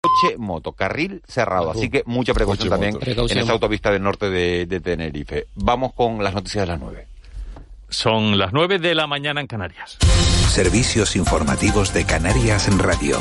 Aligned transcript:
coche 0.00 0.36
moto, 0.38 0.72
carril 0.72 1.22
cerrado. 1.26 1.70
Así 1.70 1.90
que 1.90 2.02
mucha 2.06 2.34
precaución 2.34 2.68
también 2.68 2.98
en 3.02 3.38
esa 3.38 3.52
autopista 3.52 3.90
del 3.90 4.02
norte 4.02 4.30
de, 4.30 4.66
de, 4.66 4.80
Tenerife. 4.80 5.46
Vamos 5.54 5.92
con 5.92 6.22
las 6.22 6.34
noticias 6.34 6.66
de 6.66 6.72
las 6.72 6.80
nueve. 6.80 7.06
Son 7.88 8.38
las 8.38 8.52
nueve 8.52 8.78
de 8.78 8.94
la 8.94 9.06
mañana 9.06 9.40
en 9.40 9.46
Canarias. 9.46 9.98
Servicios 10.48 11.16
informativos 11.16 11.92
de 11.92 12.04
Canarias 12.04 12.68
en 12.68 12.78
Radio. 12.78 13.18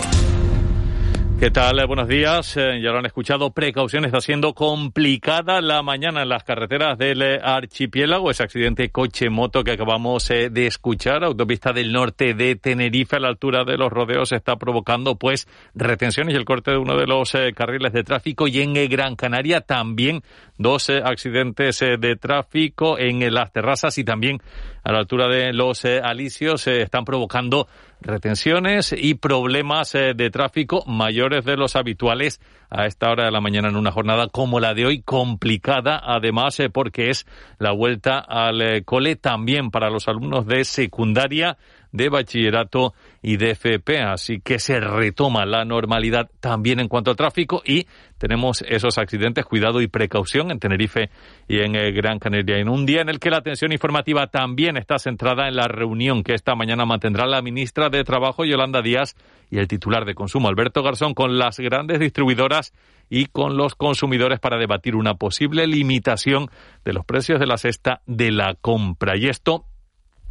¿Qué 1.40 1.52
tal? 1.52 1.88
Buenos 1.88 2.10
días. 2.10 2.58
Eh, 2.58 2.82
ya 2.84 2.92
lo 2.92 2.98
han 2.98 3.06
escuchado. 3.06 3.52
Precaución 3.52 4.04
está 4.04 4.20
siendo 4.20 4.54
complicada 4.54 5.62
la 5.62 5.82
mañana 5.82 6.24
en 6.24 6.28
las 6.28 6.44
carreteras 6.44 6.98
del 6.98 7.22
eh, 7.22 7.40
archipiélago. 7.42 8.30
Ese 8.30 8.44
accidente 8.44 8.90
coche-moto 8.90 9.64
que 9.64 9.72
acabamos 9.72 10.30
eh, 10.32 10.50
de 10.50 10.68
escuchar, 10.68 11.24
autopista 11.24 11.72
del 11.72 11.94
norte 11.94 12.34
de 12.34 12.58
Tenerife 12.58 13.16
a 13.16 13.20
la 13.22 13.30
altura 13.30 13.64
de 13.64 13.78
los 13.78 13.90
rodeos, 13.90 14.34
está 14.34 14.58
provocando 14.58 15.16
pues 15.16 15.48
retenciones 15.74 16.34
y 16.34 16.38
el 16.38 16.44
corte 16.44 16.72
de 16.72 16.78
uno 16.78 16.98
de 16.98 17.08
los 17.08 17.32
carriles 17.56 17.94
de 17.94 18.04
tráfico. 18.04 18.46
Y 18.46 18.60
en 18.60 18.74
Gran 18.90 19.16
Canaria 19.16 19.62
también 19.62 20.24
dos 20.58 20.90
accidentes 20.90 21.80
de 21.80 22.18
tráfico 22.18 23.00
en 23.00 23.34
las 23.34 23.54
terrazas 23.54 23.98
y 23.98 24.04
también 24.04 24.42
a 24.84 24.92
la 24.92 25.00
altura 25.00 25.30
de 25.30 25.54
los 25.54 25.86
alicios 25.86 26.68
están 26.68 27.06
provocando 27.06 27.70
retenciones 28.02 28.94
y 28.98 29.16
problemas 29.16 29.94
eh, 29.96 30.14
de 30.16 30.30
tráfico 30.30 30.84
mayores 30.86 31.46
de 31.46 31.58
los 31.58 31.76
habituales 31.76 32.40
a 32.70 32.86
esta 32.86 33.10
hora 33.10 33.26
de 33.26 33.32
la 33.32 33.42
mañana 33.42 33.70
en 33.70 33.76
una 33.76 33.92
jornada 33.92 34.28
como 34.28 34.60
la 34.60 34.74
de 34.74 34.86
hoy, 34.86 35.02
complicada 35.02 36.02
además 36.04 36.60
eh, 36.60 36.70
porque 36.70 37.10
es 37.10 37.26
la 37.58 37.72
vuelta 37.72 38.20
al 38.20 38.62
eh, 38.62 38.84
cole 38.84 39.16
también 39.16 39.72
para 39.72 39.90
los 39.90 40.08
alumnos 40.08 40.46
de 40.46 40.64
secundaria 40.64 41.58
de 41.92 42.10
bachillerato 42.10 42.94
y 43.22 43.38
de 43.38 43.52
FP. 43.52 44.00
Así 44.00 44.40
que 44.42 44.60
se 44.60 44.80
retoma 44.80 45.46
la 45.46 45.66
normalidad 45.66 46.30
también 46.40 46.80
en 46.80 46.88
cuanto 46.88 47.12
al 47.12 47.18
tráfico 47.18 47.62
y 47.66 47.88
tenemos 48.18 48.64
esos 48.68 48.98
accidentes, 48.98 49.46
cuidado 49.46 49.82
y 49.82 49.88
precaución 49.88 50.52
en 50.52 50.60
Tenerife 50.60 51.10
y 51.48 51.60
en 51.60 51.76
eh, 51.76 51.92
Gran 51.92 52.20
Canaria. 52.20 52.58
En 52.58 52.70
un 52.70 52.86
día 52.86 53.02
en 53.02 53.10
el 53.10 53.20
que 53.20 53.30
la 53.30 53.38
atención 53.38 53.72
informativa 53.72 54.28
también 54.28 54.78
está 54.78 55.00
centrada 55.00 55.48
en 55.48 55.56
la 55.56 55.68
reunión 55.68 56.24
que 56.24 56.34
esta 56.34 56.56
mañana 56.56 56.86
mantendrá 56.86 57.26
la 57.26 57.42
ministra 57.42 57.90
de 57.90 58.04
Trabajo, 58.04 58.46
Yolanda 58.46 58.82
Díaz, 58.82 59.16
y 59.52 59.58
el 59.58 59.68
titular 59.68 60.06
de 60.06 60.16
Consumo, 60.16 60.48
Alberto 60.48 60.84
Garzón, 60.84 61.14
con 61.14 61.38
las 61.40 61.60
grandes 61.60 62.00
distribuidoras 62.00 62.74
y 63.10 63.26
con 63.26 63.58
los 63.58 63.76
consumidores 63.76 64.40
para 64.40 64.58
debatir 64.58 64.96
una 64.96 65.16
posible 65.16 65.66
limitación 65.66 66.50
de 66.86 66.94
los 66.94 67.06
precios 67.06 67.40
de 67.40 67.48
la 67.48 67.58
cesta 67.58 68.02
de 68.06 68.32
la 68.32 68.56
compra. 68.62 69.18
Y 69.18 69.28
esto 69.28 69.66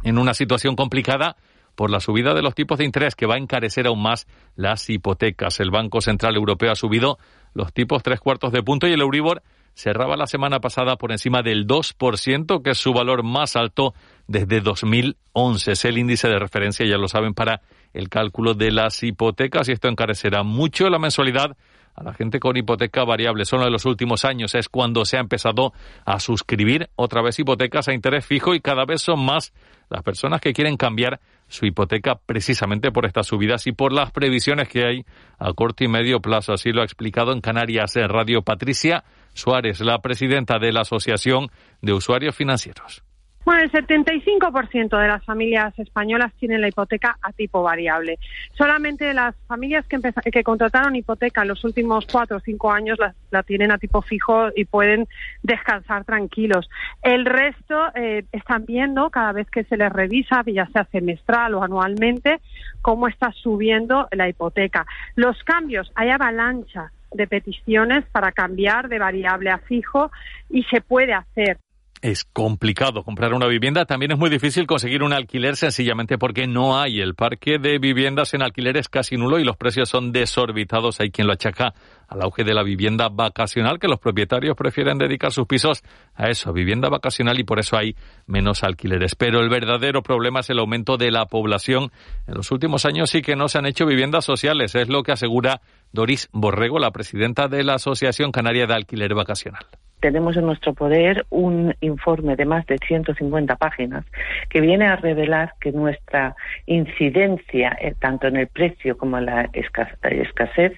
en 0.03 0.17
una 0.17 0.33
situación 0.33 0.75
complicada 0.75 1.35
por 1.75 1.89
la 1.89 2.01
subida 2.01 2.33
de 2.33 2.41
los 2.41 2.55
tipos 2.55 2.77
de 2.77 2.85
interés 2.85 3.15
que 3.15 3.25
va 3.25 3.35
a 3.35 3.37
encarecer 3.37 3.87
aún 3.87 4.01
más 4.01 4.27
las 4.55 4.89
hipotecas. 4.89 5.59
El 5.59 5.71
Banco 5.71 6.01
Central 6.01 6.35
Europeo 6.35 6.71
ha 6.71 6.75
subido 6.75 7.17
los 7.53 7.71
tipos 7.71 8.03
tres 8.03 8.19
cuartos 8.19 8.51
de 8.51 8.63
punto 8.63 8.87
y 8.87 8.91
el 8.91 9.01
Euribor 9.01 9.41
cerraba 9.75 10.17
la 10.17 10.27
semana 10.27 10.59
pasada 10.59 10.97
por 10.97 11.13
encima 11.13 11.41
del 11.41 11.65
2%, 11.65 12.61
que 12.61 12.71
es 12.71 12.77
su 12.77 12.91
valor 12.91 13.23
más 13.23 13.55
alto 13.55 13.93
desde 14.27 14.59
2011. 14.59 15.71
Es 15.71 15.85
el 15.85 15.97
índice 15.97 16.27
de 16.27 16.37
referencia, 16.37 16.85
ya 16.85 16.97
lo 16.97 17.07
saben, 17.07 17.33
para 17.33 17.61
el 17.93 18.09
cálculo 18.09 18.55
de 18.55 18.71
las 18.71 19.01
hipotecas 19.01 19.69
y 19.69 19.71
esto 19.71 19.87
encarecerá 19.87 20.43
mucho 20.43 20.89
la 20.89 20.99
mensualidad 20.99 21.55
a 21.99 22.03
la 22.03 22.13
gente 22.13 22.39
con 22.39 22.55
hipoteca 22.55 23.03
variable. 23.03 23.45
Solo 23.45 23.65
en 23.65 23.73
los 23.73 23.85
últimos 23.85 24.23
años 24.23 24.55
es 24.55 24.69
cuando 24.69 25.03
se 25.03 25.17
ha 25.17 25.19
empezado 25.19 25.73
a 26.05 26.19
suscribir 26.19 26.89
otra 26.95 27.21
vez 27.21 27.37
hipotecas 27.39 27.89
a 27.89 27.93
interés 27.93 28.25
fijo 28.25 28.55
y 28.55 28.61
cada 28.61 28.85
vez 28.85 29.01
son 29.01 29.23
más 29.25 29.53
las 29.89 30.01
personas 30.03 30.39
que 30.39 30.53
quieren 30.53 30.77
cambiar 30.77 31.19
su 31.47 31.65
hipoteca 31.65 32.15
precisamente 32.25 32.91
por 32.91 33.05
estas 33.05 33.27
subidas 33.27 33.67
y 33.67 33.71
por 33.71 33.91
las 33.91 34.11
previsiones 34.11 34.69
que 34.69 34.85
hay 34.85 35.05
a 35.37 35.51
corto 35.53 35.83
y 35.83 35.87
medio 35.87 36.21
plazo. 36.21 36.53
Así 36.53 36.71
lo 36.71 36.81
ha 36.81 36.85
explicado 36.85 37.33
en 37.33 37.41
Canarias 37.41 37.95
en 37.97 38.07
Radio 38.07 38.43
Patricia 38.43 39.03
Suárez, 39.33 39.81
la 39.81 39.99
presidenta 39.99 40.57
de 40.59 40.71
la 40.71 40.81
Asociación 40.81 41.47
de 41.81 41.93
Usuarios 41.93 42.35
Financieros. 42.35 43.03
Bueno, 43.49 43.63
el 43.63 43.71
75% 43.71 45.01
de 45.01 45.07
las 45.07 45.25
familias 45.25 45.73
españolas 45.79 46.31
tienen 46.35 46.61
la 46.61 46.67
hipoteca 46.67 47.17
a 47.19 47.31
tipo 47.31 47.63
variable. 47.63 48.19
Solamente 48.55 49.11
las 49.11 49.33
familias 49.47 49.87
que, 49.87 49.97
que 50.31 50.43
contrataron 50.43 50.95
hipoteca 50.95 51.41
en 51.41 51.47
los 51.47 51.63
últimos 51.63 52.05
cuatro 52.05 52.37
o 52.37 52.39
cinco 52.41 52.71
años 52.71 52.99
la, 53.31 53.41
tienen 53.41 53.71
a 53.71 53.79
tipo 53.79 54.03
fijo 54.03 54.49
y 54.55 54.65
pueden 54.65 55.07
descansar 55.41 56.05
tranquilos. 56.05 56.69
El 57.01 57.25
resto 57.25 57.87
eh, 57.95 58.23
están 58.31 58.65
viendo 58.67 59.09
cada 59.09 59.31
vez 59.31 59.49
que 59.49 59.63
se 59.63 59.77
les 59.77 59.91
revisa, 59.91 60.43
ya 60.45 60.67
sea 60.67 60.85
semestral 60.91 61.55
o 61.55 61.63
anualmente, 61.63 62.41
cómo 62.83 63.07
está 63.07 63.31
subiendo 63.31 64.07
la 64.11 64.29
hipoteca. 64.29 64.85
Los 65.15 65.43
cambios, 65.43 65.91
hay 65.95 66.11
avalancha 66.11 66.91
de 67.11 67.25
peticiones 67.25 68.05
para 68.11 68.31
cambiar 68.31 68.89
de 68.89 68.99
variable 68.99 69.49
a 69.49 69.57
fijo 69.57 70.11
y 70.51 70.61
se 70.65 70.81
puede 70.81 71.13
hacer 71.13 71.57
es 72.01 72.23
complicado 72.23 73.03
comprar 73.03 73.33
una 73.33 73.47
vivienda. 73.47 73.85
También 73.85 74.11
es 74.11 74.17
muy 74.17 74.29
difícil 74.29 74.67
conseguir 74.67 75.03
un 75.03 75.13
alquiler 75.13 75.55
sencillamente 75.55 76.17
porque 76.17 76.47
no 76.47 76.79
hay. 76.79 77.01
El 77.01 77.15
parque 77.15 77.59
de 77.59 77.77
viviendas 77.77 78.33
en 78.33 78.41
alquiler 78.41 78.77
es 78.77 78.87
casi 78.87 79.17
nulo 79.17 79.39
y 79.39 79.43
los 79.43 79.57
precios 79.57 79.89
son 79.89 80.11
desorbitados. 80.11 80.99
Hay 80.99 81.11
quien 81.11 81.27
lo 81.27 81.33
achaca 81.33 81.73
al 82.07 82.21
auge 82.21 82.43
de 82.43 82.53
la 82.53 82.63
vivienda 82.63 83.09
vacacional, 83.09 83.79
que 83.79 83.87
los 83.87 83.99
propietarios 83.99 84.55
prefieren 84.55 84.97
dedicar 84.97 85.31
sus 85.31 85.45
pisos 85.45 85.83
a 86.15 86.29
eso, 86.29 86.51
vivienda 86.53 86.89
vacacional, 86.89 87.39
y 87.39 87.43
por 87.43 87.59
eso 87.59 87.77
hay 87.77 87.95
menos 88.25 88.63
alquileres. 88.63 89.13
Pero 89.15 89.41
el 89.41 89.49
verdadero 89.49 90.01
problema 90.01 90.39
es 90.39 90.49
el 90.49 90.59
aumento 90.59 90.97
de 90.97 91.11
la 91.11 91.27
población. 91.27 91.91
En 92.27 92.33
los 92.35 92.51
últimos 92.51 92.85
años 92.85 93.11
sí 93.11 93.21
que 93.21 93.35
no 93.35 93.47
se 93.47 93.59
han 93.59 93.67
hecho 93.67 93.85
viviendas 93.85 94.25
sociales, 94.25 94.73
es 94.73 94.89
lo 94.89 95.03
que 95.03 95.11
asegura 95.11 95.61
Doris 95.91 96.29
Borrego, 96.31 96.79
la 96.79 96.91
presidenta 96.91 97.47
de 97.47 97.63
la 97.63 97.75
Asociación 97.75 98.31
Canaria 98.31 98.65
de 98.65 98.73
Alquiler 98.73 99.13
Vacacional 99.13 99.65
tenemos 99.99 100.37
en 100.37 100.45
nuestro 100.45 100.73
poder 100.73 101.25
un 101.29 101.75
informe 101.81 102.35
de 102.35 102.45
más 102.45 102.65
de 102.67 102.77
150 102.77 103.55
páginas 103.55 104.05
que 104.49 104.61
viene 104.61 104.85
a 104.85 104.95
revelar 104.95 105.53
que 105.59 105.71
nuestra 105.71 106.35
incidencia, 106.65 107.77
eh, 107.81 107.93
tanto 107.99 108.27
en 108.27 108.37
el 108.37 108.47
precio 108.47 108.97
como 108.97 109.17
en 109.17 109.25
la 109.25 109.49
escasez, 109.53 110.73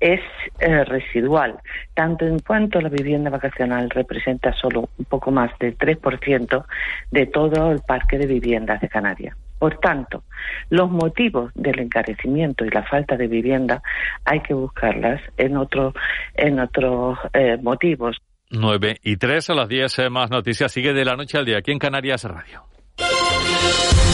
es 0.00 0.20
eh, 0.60 0.84
residual, 0.84 1.58
tanto 1.94 2.26
en 2.26 2.38
cuanto 2.40 2.80
la 2.80 2.88
vivienda 2.88 3.30
vacacional 3.30 3.90
representa 3.90 4.52
solo 4.52 4.88
un 4.98 5.04
poco 5.04 5.30
más 5.30 5.50
del 5.58 5.76
3% 5.76 6.64
de 7.10 7.26
todo 7.26 7.72
el 7.72 7.80
parque 7.80 8.18
de 8.18 8.26
viviendas 8.26 8.80
de 8.80 8.88
Canarias. 8.88 9.36
Por 9.58 9.78
tanto, 9.78 10.24
los 10.68 10.90
motivos 10.90 11.50
del 11.54 11.78
encarecimiento 11.80 12.64
y 12.64 12.70
la 12.70 12.82
falta 12.82 13.16
de 13.16 13.28
vivienda 13.28 13.82
hay 14.24 14.40
que 14.40 14.52
buscarlas 14.52 15.22
en, 15.36 15.56
otro, 15.56 15.94
en 16.34 16.58
otros 16.60 17.18
eh, 17.32 17.56
motivos. 17.62 18.20
9 18.56 19.00
y 19.02 19.16
3 19.16 19.50
a 19.50 19.54
las 19.54 19.68
10 19.68 19.98
eh, 19.98 20.10
más 20.10 20.30
noticias. 20.30 20.72
Sigue 20.72 20.92
de 20.92 21.04
la 21.04 21.16
noche 21.16 21.38
al 21.38 21.44
día 21.44 21.58
aquí 21.58 21.72
en 21.72 21.78
Canarias 21.78 22.24
Radio. 22.24 22.66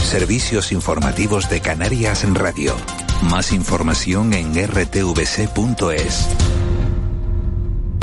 Servicios 0.02 0.72
informativos 0.72 1.48
de 1.48 1.60
Canarias 1.60 2.26
Radio. 2.34 2.74
Más 3.30 3.52
información 3.52 4.32
en 4.32 4.54
rtvc.es. 4.54 6.59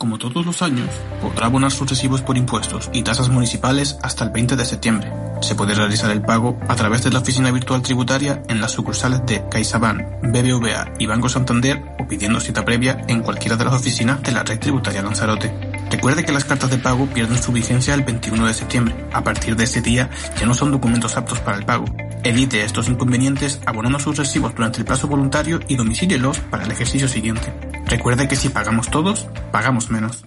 Como 0.00 0.16
todos 0.16 0.46
los 0.46 0.62
años, 0.62 0.88
podrá 1.20 1.44
abonar 1.44 1.70
sus 1.70 1.86
recibos 1.86 2.22
por 2.22 2.38
impuestos 2.38 2.88
y 2.90 3.02
tasas 3.02 3.28
municipales 3.28 3.98
hasta 4.02 4.24
el 4.24 4.30
20 4.30 4.56
de 4.56 4.64
septiembre. 4.64 5.12
Se 5.42 5.54
puede 5.54 5.74
realizar 5.74 6.10
el 6.10 6.22
pago 6.22 6.58
a 6.68 6.74
través 6.74 7.04
de 7.04 7.10
la 7.10 7.18
oficina 7.18 7.50
virtual 7.50 7.82
tributaria 7.82 8.42
en 8.48 8.62
las 8.62 8.72
sucursales 8.72 9.26
de 9.26 9.44
CaixaBank, 9.50 10.22
BBVA 10.22 10.94
y 10.98 11.04
Banco 11.04 11.28
Santander 11.28 11.82
o 11.98 12.08
pidiendo 12.08 12.40
cita 12.40 12.64
previa 12.64 13.04
en 13.08 13.20
cualquiera 13.20 13.58
de 13.58 13.66
las 13.66 13.74
oficinas 13.74 14.22
de 14.22 14.32
la 14.32 14.42
red 14.42 14.58
tributaria 14.58 15.02
Lanzarote. 15.02 15.52
Recuerde 15.90 16.24
que 16.24 16.32
las 16.32 16.46
cartas 16.46 16.70
de 16.70 16.78
pago 16.78 17.04
pierden 17.04 17.42
su 17.42 17.52
vigencia 17.52 17.92
el 17.92 18.02
21 18.02 18.46
de 18.46 18.54
septiembre. 18.54 18.94
A 19.12 19.22
partir 19.22 19.54
de 19.54 19.64
ese 19.64 19.82
día 19.82 20.08
ya 20.40 20.46
no 20.46 20.54
son 20.54 20.70
documentos 20.70 21.18
aptos 21.18 21.40
para 21.40 21.58
el 21.58 21.66
pago. 21.66 21.84
Evite 22.24 22.64
estos 22.64 22.88
inconvenientes 22.88 23.60
abonando 23.66 23.98
sus 23.98 24.16
recibos 24.16 24.54
durante 24.54 24.78
el 24.78 24.86
plazo 24.86 25.08
voluntario 25.08 25.60
y 25.68 25.76
domicílielos 25.76 26.38
para 26.38 26.64
el 26.64 26.70
ejercicio 26.70 27.06
siguiente. 27.06 27.52
Recuerde 27.90 28.28
que 28.28 28.36
si 28.36 28.48
pagamos 28.48 28.88
todos, 28.88 29.26
pagamos 29.50 29.90
menos. 29.90 30.24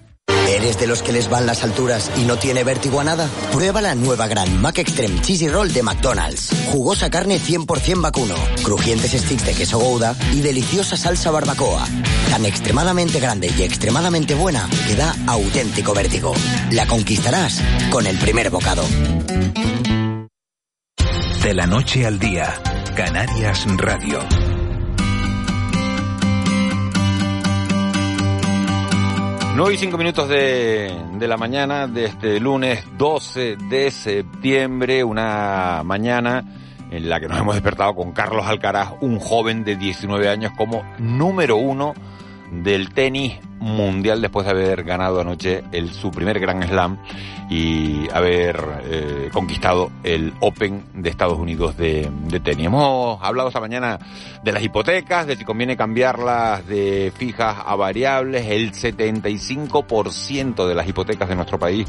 ¿Eres 0.49 0.77
de 0.77 0.87
los 0.87 1.01
que 1.01 1.13
les 1.13 1.29
van 1.29 1.45
las 1.45 1.63
alturas 1.63 2.11
y 2.17 2.25
no 2.25 2.35
tiene 2.37 2.65
vértigo 2.65 2.99
a 2.99 3.05
nada? 3.05 3.29
Prueba 3.53 3.81
la 3.81 3.95
nueva 3.95 4.27
gran 4.27 4.61
Mac 4.61 4.77
Extreme 4.77 5.21
Cheesy 5.21 5.47
Roll 5.47 5.71
de 5.71 5.81
McDonald's. 5.81 6.49
Jugosa 6.69 7.09
carne 7.09 7.39
100% 7.39 8.01
vacuno, 8.01 8.35
crujientes 8.61 9.11
sticks 9.11 9.45
de 9.45 9.53
queso 9.53 9.79
gouda 9.79 10.15
y 10.33 10.41
deliciosa 10.41 10.97
salsa 10.97 11.31
barbacoa. 11.31 11.87
Tan 12.29 12.45
extremadamente 12.45 13.21
grande 13.21 13.49
y 13.57 13.63
extremadamente 13.63 14.35
buena 14.35 14.67
que 14.87 14.95
da 14.95 15.15
auténtico 15.27 15.93
vértigo. 15.93 16.33
La 16.71 16.85
conquistarás 16.85 17.61
con 17.89 18.05
el 18.05 18.17
primer 18.17 18.49
bocado. 18.49 18.83
De 21.41 21.53
la 21.53 21.67
noche 21.67 22.05
al 22.05 22.19
día, 22.19 22.53
Canarias 22.95 23.65
Radio. 23.77 24.19
9 29.55 29.75
y 29.75 29.77
5 29.77 29.97
minutos 29.99 30.27
de, 30.29 30.91
de, 31.13 31.27
la 31.27 31.37
mañana 31.37 31.87
de 31.87 32.05
este 32.05 32.39
lunes 32.39 32.83
12 32.97 33.55
de 33.69 33.91
septiembre, 33.91 35.03
una 35.03 35.83
mañana 35.85 36.43
en 36.89 37.07
la 37.07 37.19
que 37.19 37.27
nos 37.27 37.39
hemos 37.39 37.53
despertado 37.53 37.93
con 37.93 38.13
Carlos 38.13 38.47
Alcaraz, 38.47 38.93
un 39.01 39.19
joven 39.19 39.63
de 39.63 39.75
19 39.75 40.27
años 40.27 40.53
como 40.57 40.83
número 40.97 41.57
uno 41.57 41.93
del 42.51 42.95
tenis 42.95 43.39
mundial 43.63 44.21
después 44.21 44.45
de 44.45 44.51
haber 44.51 44.83
ganado 44.83 45.21
anoche 45.21 45.63
el, 45.71 45.91
su 45.91 46.11
primer 46.11 46.39
Grand 46.39 46.63
Slam 46.67 46.97
y 47.49 48.09
haber 48.11 48.59
eh, 48.85 49.29
conquistado 49.31 49.91
el 50.03 50.33
Open 50.39 50.83
de 50.93 51.09
Estados 51.09 51.37
Unidos 51.37 51.77
de, 51.77 52.09
de, 52.27 52.39
tenis. 52.39 52.67
Hemos 52.67 53.21
hablado 53.21 53.49
esta 53.49 53.59
mañana 53.59 53.99
de 54.43 54.51
las 54.51 54.63
hipotecas, 54.63 55.27
de 55.27 55.35
si 55.35 55.45
conviene 55.45 55.77
cambiarlas 55.77 56.65
de 56.67 57.13
fijas 57.15 57.57
a 57.65 57.75
variables. 57.75 58.47
El 58.47 58.71
75% 58.71 60.67
de 60.67 60.75
las 60.75 60.87
hipotecas 60.87 61.29
de 61.29 61.35
nuestro 61.35 61.59
país, 61.59 61.87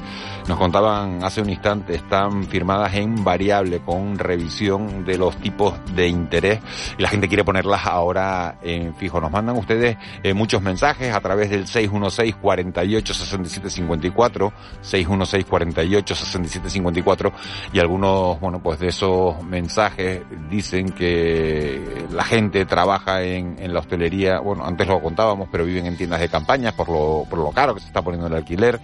nos 0.48 0.58
contaban 0.58 1.24
hace 1.24 1.40
un 1.40 1.50
instante, 1.50 1.94
están 1.94 2.44
firmadas 2.44 2.94
en 2.94 3.24
variable 3.24 3.80
con 3.80 4.18
revisión 4.18 5.04
de 5.04 5.18
los 5.18 5.36
tipos 5.38 5.74
de 5.94 6.08
interés 6.08 6.60
y 6.98 7.02
la 7.02 7.08
gente 7.08 7.28
quiere 7.28 7.44
ponerlas 7.44 7.86
ahora 7.86 8.58
en 8.62 8.94
fijo. 8.94 9.20
Nos 9.20 9.30
mandan 9.30 9.56
ustedes 9.56 9.96
eh, 10.22 10.34
muchos 10.34 10.62
mensajes 10.62 11.14
a 11.14 11.20
través 11.20 11.50
del 11.50 11.63
616 11.66 12.36
48 12.36 13.14
67 13.14 13.70
54 13.70 14.52
616 14.80 15.44
48 15.44 16.14
67 16.14 16.70
54 16.70 17.32
y 17.72 17.78
algunos 17.78 18.40
bueno 18.40 18.60
pues 18.62 18.78
de 18.78 18.88
esos 18.88 19.42
mensajes 19.42 20.22
dicen 20.50 20.90
que 20.90 22.06
la 22.10 22.24
gente 22.24 22.64
trabaja 22.66 23.22
en, 23.22 23.56
en 23.58 23.72
la 23.72 23.80
hostelería. 23.80 24.40
Bueno 24.40 24.64
antes 24.64 24.86
lo 24.86 25.00
contábamos 25.00 25.48
pero 25.50 25.64
viven 25.64 25.86
en 25.86 25.96
tiendas 25.96 26.20
de 26.20 26.28
campañas 26.28 26.74
por 26.74 26.88
lo, 26.88 27.24
por 27.28 27.38
lo 27.38 27.50
caro 27.50 27.74
que 27.74 27.80
se 27.80 27.86
está 27.86 28.02
poniendo 28.02 28.26
el 28.26 28.34
alquiler. 28.34 28.80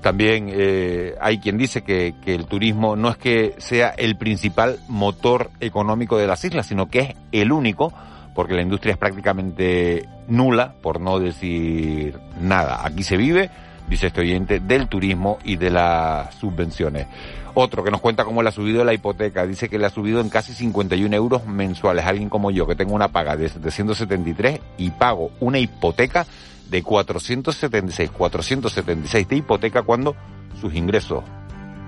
También 0.00 0.48
eh, 0.50 1.14
hay 1.20 1.38
quien 1.38 1.58
dice 1.58 1.82
que 1.82 2.14
el 2.26 2.46
turismo 2.46 2.96
no 2.96 3.08
es 3.08 3.16
que 3.16 3.54
sea 3.58 3.90
el 3.90 4.16
principal 4.16 4.78
motor 4.88 5.50
económico 5.60 6.16
de 6.18 6.26
las 6.26 6.44
islas 6.44 6.66
sino 6.66 6.88
que 6.88 6.98
es 7.00 7.14
el 7.32 7.52
único 7.52 7.92
porque 8.38 8.54
la 8.54 8.62
industria 8.62 8.92
es 8.92 8.98
prácticamente 8.98 10.08
nula, 10.28 10.72
por 10.80 11.00
no 11.00 11.18
decir 11.18 12.16
nada. 12.40 12.86
Aquí 12.86 13.02
se 13.02 13.16
vive, 13.16 13.50
dice 13.90 14.06
este 14.06 14.20
oyente, 14.20 14.60
del 14.60 14.86
turismo 14.86 15.38
y 15.42 15.56
de 15.56 15.70
las 15.70 16.36
subvenciones. 16.36 17.08
Otro 17.54 17.82
que 17.82 17.90
nos 17.90 18.00
cuenta 18.00 18.24
cómo 18.24 18.40
le 18.44 18.50
ha 18.50 18.52
subido 18.52 18.84
la 18.84 18.94
hipoteca, 18.94 19.44
dice 19.44 19.68
que 19.68 19.76
le 19.76 19.86
ha 19.86 19.90
subido 19.90 20.20
en 20.20 20.28
casi 20.28 20.54
51 20.54 21.16
euros 21.16 21.46
mensuales. 21.46 22.04
Alguien 22.06 22.28
como 22.28 22.52
yo, 22.52 22.64
que 22.68 22.76
tengo 22.76 22.94
una 22.94 23.08
paga 23.08 23.36
de 23.36 23.48
773 23.48 24.60
y 24.76 24.92
pago 24.92 25.32
una 25.40 25.58
hipoteca 25.58 26.24
de 26.70 26.80
476, 26.80 28.12
476 28.12 29.28
de 29.28 29.34
hipoteca 29.34 29.82
cuando 29.82 30.14
sus 30.60 30.72
ingresos 30.76 31.24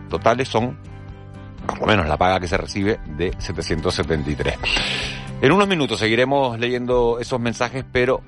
totales 0.08 0.48
son, 0.48 0.76
por 1.64 1.78
lo 1.78 1.86
menos 1.86 2.08
la 2.08 2.16
paga 2.16 2.40
que 2.40 2.48
se 2.48 2.56
recibe, 2.56 2.98
de 3.06 3.36
773. 3.38 4.56
En 5.42 5.52
unos 5.52 5.66
minutos 5.68 5.98
seguiremos 5.98 6.58
leyendo 6.58 7.18
esos 7.18 7.40
mensajes, 7.40 7.82
pero 7.90 8.20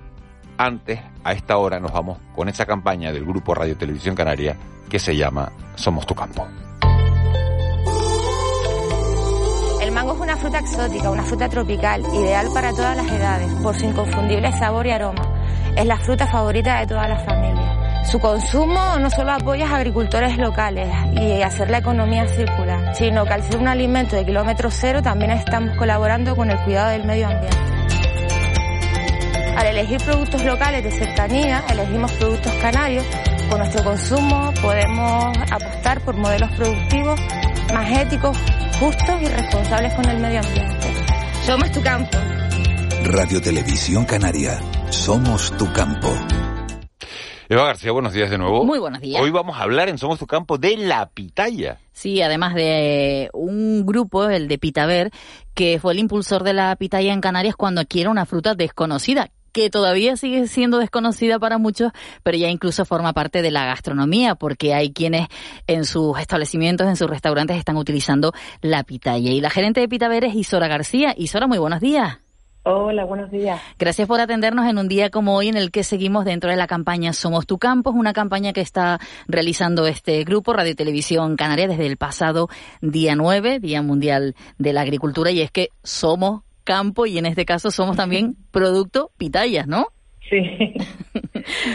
antes, 0.56 0.98
a 1.24 1.32
esta 1.32 1.58
hora, 1.58 1.78
nos 1.78 1.92
vamos 1.92 2.18
con 2.34 2.48
esa 2.48 2.64
campaña 2.64 3.12
del 3.12 3.26
Grupo 3.26 3.54
Radio 3.54 3.76
Televisión 3.76 4.14
Canaria 4.14 4.56
que 4.88 4.98
se 4.98 5.14
llama 5.14 5.52
Somos 5.74 6.06
tu 6.06 6.14
campo. 6.14 6.46
El 9.82 9.92
mango 9.92 10.14
es 10.14 10.20
una 10.20 10.36
fruta 10.38 10.60
exótica, 10.60 11.10
una 11.10 11.24
fruta 11.24 11.50
tropical, 11.50 12.02
ideal 12.14 12.46
para 12.54 12.70
todas 12.70 12.96
las 12.96 13.10
edades, 13.10 13.52
por 13.62 13.74
su 13.74 13.84
inconfundible 13.84 14.50
sabor 14.52 14.86
y 14.86 14.92
aroma. 14.92 15.22
Es 15.76 15.84
la 15.84 15.98
fruta 15.98 16.26
favorita 16.26 16.80
de 16.80 16.86
todas 16.86 17.10
las 17.10 17.26
familias. 17.26 17.81
Su 18.12 18.20
consumo 18.20 18.98
no 18.98 19.08
solo 19.08 19.32
apoya 19.32 19.66
a 19.66 19.76
agricultores 19.76 20.36
locales 20.36 20.86
y 21.18 21.40
hacer 21.40 21.70
la 21.70 21.78
economía 21.78 22.28
circular, 22.28 22.94
sino 22.94 23.24
que 23.24 23.32
al 23.32 23.42
ser 23.42 23.56
un 23.56 23.68
alimento 23.68 24.16
de 24.16 24.26
kilómetro 24.26 24.70
cero 24.70 25.00
también 25.00 25.30
estamos 25.30 25.74
colaborando 25.78 26.36
con 26.36 26.50
el 26.50 26.58
cuidado 26.58 26.90
del 26.90 27.06
medio 27.06 27.28
ambiente. 27.28 27.56
Al 29.56 29.66
elegir 29.66 29.98
productos 30.04 30.44
locales 30.44 30.84
de 30.84 30.90
cercanía, 30.90 31.64
elegimos 31.70 32.12
productos 32.12 32.52
canarios. 32.60 33.06
Con 33.48 33.60
nuestro 33.60 33.82
consumo 33.82 34.52
podemos 34.60 35.34
apostar 35.50 36.02
por 36.02 36.14
modelos 36.14 36.50
productivos 36.50 37.18
más 37.72 37.90
éticos, 37.98 38.36
justos 38.78 39.22
y 39.22 39.24
responsables 39.24 39.94
con 39.94 40.06
el 40.10 40.18
medio 40.18 40.40
ambiente. 40.40 40.92
Somos 41.46 41.72
tu 41.72 41.82
campo. 41.82 42.18
Radio 43.04 43.40
Televisión 43.40 44.04
Canaria. 44.04 44.58
Somos 44.90 45.50
tu 45.56 45.72
campo. 45.72 46.14
Eva 47.52 47.66
García, 47.66 47.92
buenos 47.92 48.14
días 48.14 48.30
de 48.30 48.38
nuevo. 48.38 48.64
Muy 48.64 48.78
buenos 48.78 49.02
días. 49.02 49.20
Hoy 49.20 49.30
vamos 49.30 49.58
a 49.58 49.64
hablar 49.64 49.90
en 49.90 49.98
Somos 49.98 50.18
tu 50.18 50.26
Campo 50.26 50.56
de 50.56 50.78
la 50.78 51.10
pitaya. 51.10 51.80
Sí, 51.92 52.22
además 52.22 52.54
de 52.54 53.28
un 53.34 53.84
grupo, 53.84 54.26
el 54.30 54.48
de 54.48 54.56
Pitaver, 54.56 55.10
que 55.52 55.78
fue 55.78 55.92
el 55.92 55.98
impulsor 55.98 56.44
de 56.44 56.54
la 56.54 56.74
pitaya 56.76 57.12
en 57.12 57.20
Canarias 57.20 57.54
cuando 57.54 57.84
quiere 57.84 58.08
una 58.08 58.24
fruta 58.24 58.54
desconocida, 58.54 59.28
que 59.52 59.68
todavía 59.68 60.16
sigue 60.16 60.46
siendo 60.46 60.78
desconocida 60.78 61.38
para 61.38 61.58
muchos, 61.58 61.92
pero 62.22 62.38
ya 62.38 62.48
incluso 62.48 62.86
forma 62.86 63.12
parte 63.12 63.42
de 63.42 63.50
la 63.50 63.66
gastronomía, 63.66 64.34
porque 64.34 64.72
hay 64.72 64.94
quienes 64.94 65.28
en 65.66 65.84
sus 65.84 66.18
establecimientos, 66.18 66.88
en 66.88 66.96
sus 66.96 67.10
restaurantes, 67.10 67.58
están 67.58 67.76
utilizando 67.76 68.32
la 68.62 68.82
pitaya. 68.82 69.30
Y 69.30 69.42
la 69.42 69.50
gerente 69.50 69.80
de 69.80 69.88
Pitaver 69.88 70.24
es 70.24 70.34
Isora 70.34 70.68
García. 70.68 71.12
Isora, 71.18 71.46
muy 71.46 71.58
buenos 71.58 71.80
días. 71.80 72.18
Hola, 72.64 73.04
buenos 73.04 73.28
días. 73.32 73.60
Gracias 73.76 74.06
por 74.06 74.20
atendernos 74.20 74.70
en 74.70 74.78
un 74.78 74.86
día 74.86 75.10
como 75.10 75.34
hoy 75.34 75.48
en 75.48 75.56
el 75.56 75.72
que 75.72 75.82
seguimos 75.82 76.24
dentro 76.24 76.48
de 76.48 76.56
la 76.56 76.68
campaña 76.68 77.12
Somos 77.12 77.44
tu 77.44 77.58
campo, 77.58 77.90
es 77.90 77.96
una 77.96 78.12
campaña 78.12 78.52
que 78.52 78.60
está 78.60 79.00
realizando 79.26 79.88
este 79.88 80.22
grupo 80.22 80.52
Radio 80.52 80.76
Televisión 80.76 81.34
Canaria 81.34 81.66
desde 81.66 81.86
el 81.86 81.96
pasado 81.96 82.48
día 82.80 83.16
9, 83.16 83.58
Día 83.58 83.82
Mundial 83.82 84.36
de 84.58 84.72
la 84.72 84.82
Agricultura, 84.82 85.32
y 85.32 85.40
es 85.40 85.50
que 85.50 85.70
somos 85.82 86.42
campo 86.62 87.04
y 87.04 87.18
en 87.18 87.26
este 87.26 87.44
caso 87.44 87.72
somos 87.72 87.96
también 87.96 88.36
producto 88.52 89.10
pitayas, 89.18 89.66
¿no? 89.66 89.86
Sí, 90.30 90.38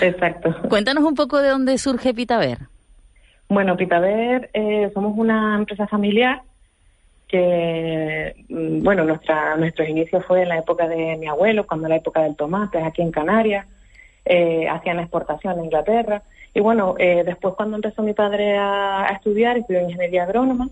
exacto. 0.01 0.55
Cuéntanos 0.69 1.03
un 1.03 1.15
poco 1.15 1.41
de 1.41 1.49
dónde 1.49 1.77
surge 1.79 2.13
Pitaver. 2.13 2.59
Bueno, 3.49 3.75
Pitaver 3.75 4.49
eh, 4.53 4.89
somos 4.93 5.17
una 5.17 5.57
empresa 5.57 5.85
familiar 5.87 6.43
que, 7.27 8.45
mm, 8.49 8.83
bueno, 8.83 9.03
nuestra, 9.03 9.55
nuestros 9.57 9.87
inicios 9.87 10.25
fue 10.25 10.43
en 10.43 10.49
la 10.49 10.59
época 10.59 10.87
de 10.87 11.17
mi 11.17 11.27
abuelo, 11.27 11.67
cuando 11.67 11.87
la 11.87 11.97
época 11.97 12.21
del 12.21 12.35
tomate, 12.35 12.81
aquí 12.81 13.01
en 13.01 13.11
Canarias, 13.11 13.65
eh, 14.25 14.67
hacían 14.69 14.99
exportación 14.99 15.59
a 15.59 15.63
Inglaterra. 15.63 16.23
Y 16.53 16.59
bueno, 16.59 16.95
eh, 16.97 17.23
después 17.25 17.53
cuando 17.55 17.75
empezó 17.75 18.01
mi 18.01 18.13
padre 18.13 18.57
a, 18.57 19.09
estudiar, 19.13 19.57
estudió 19.57 19.81
ingeniería 19.81 20.23
agrónoma, 20.23 20.69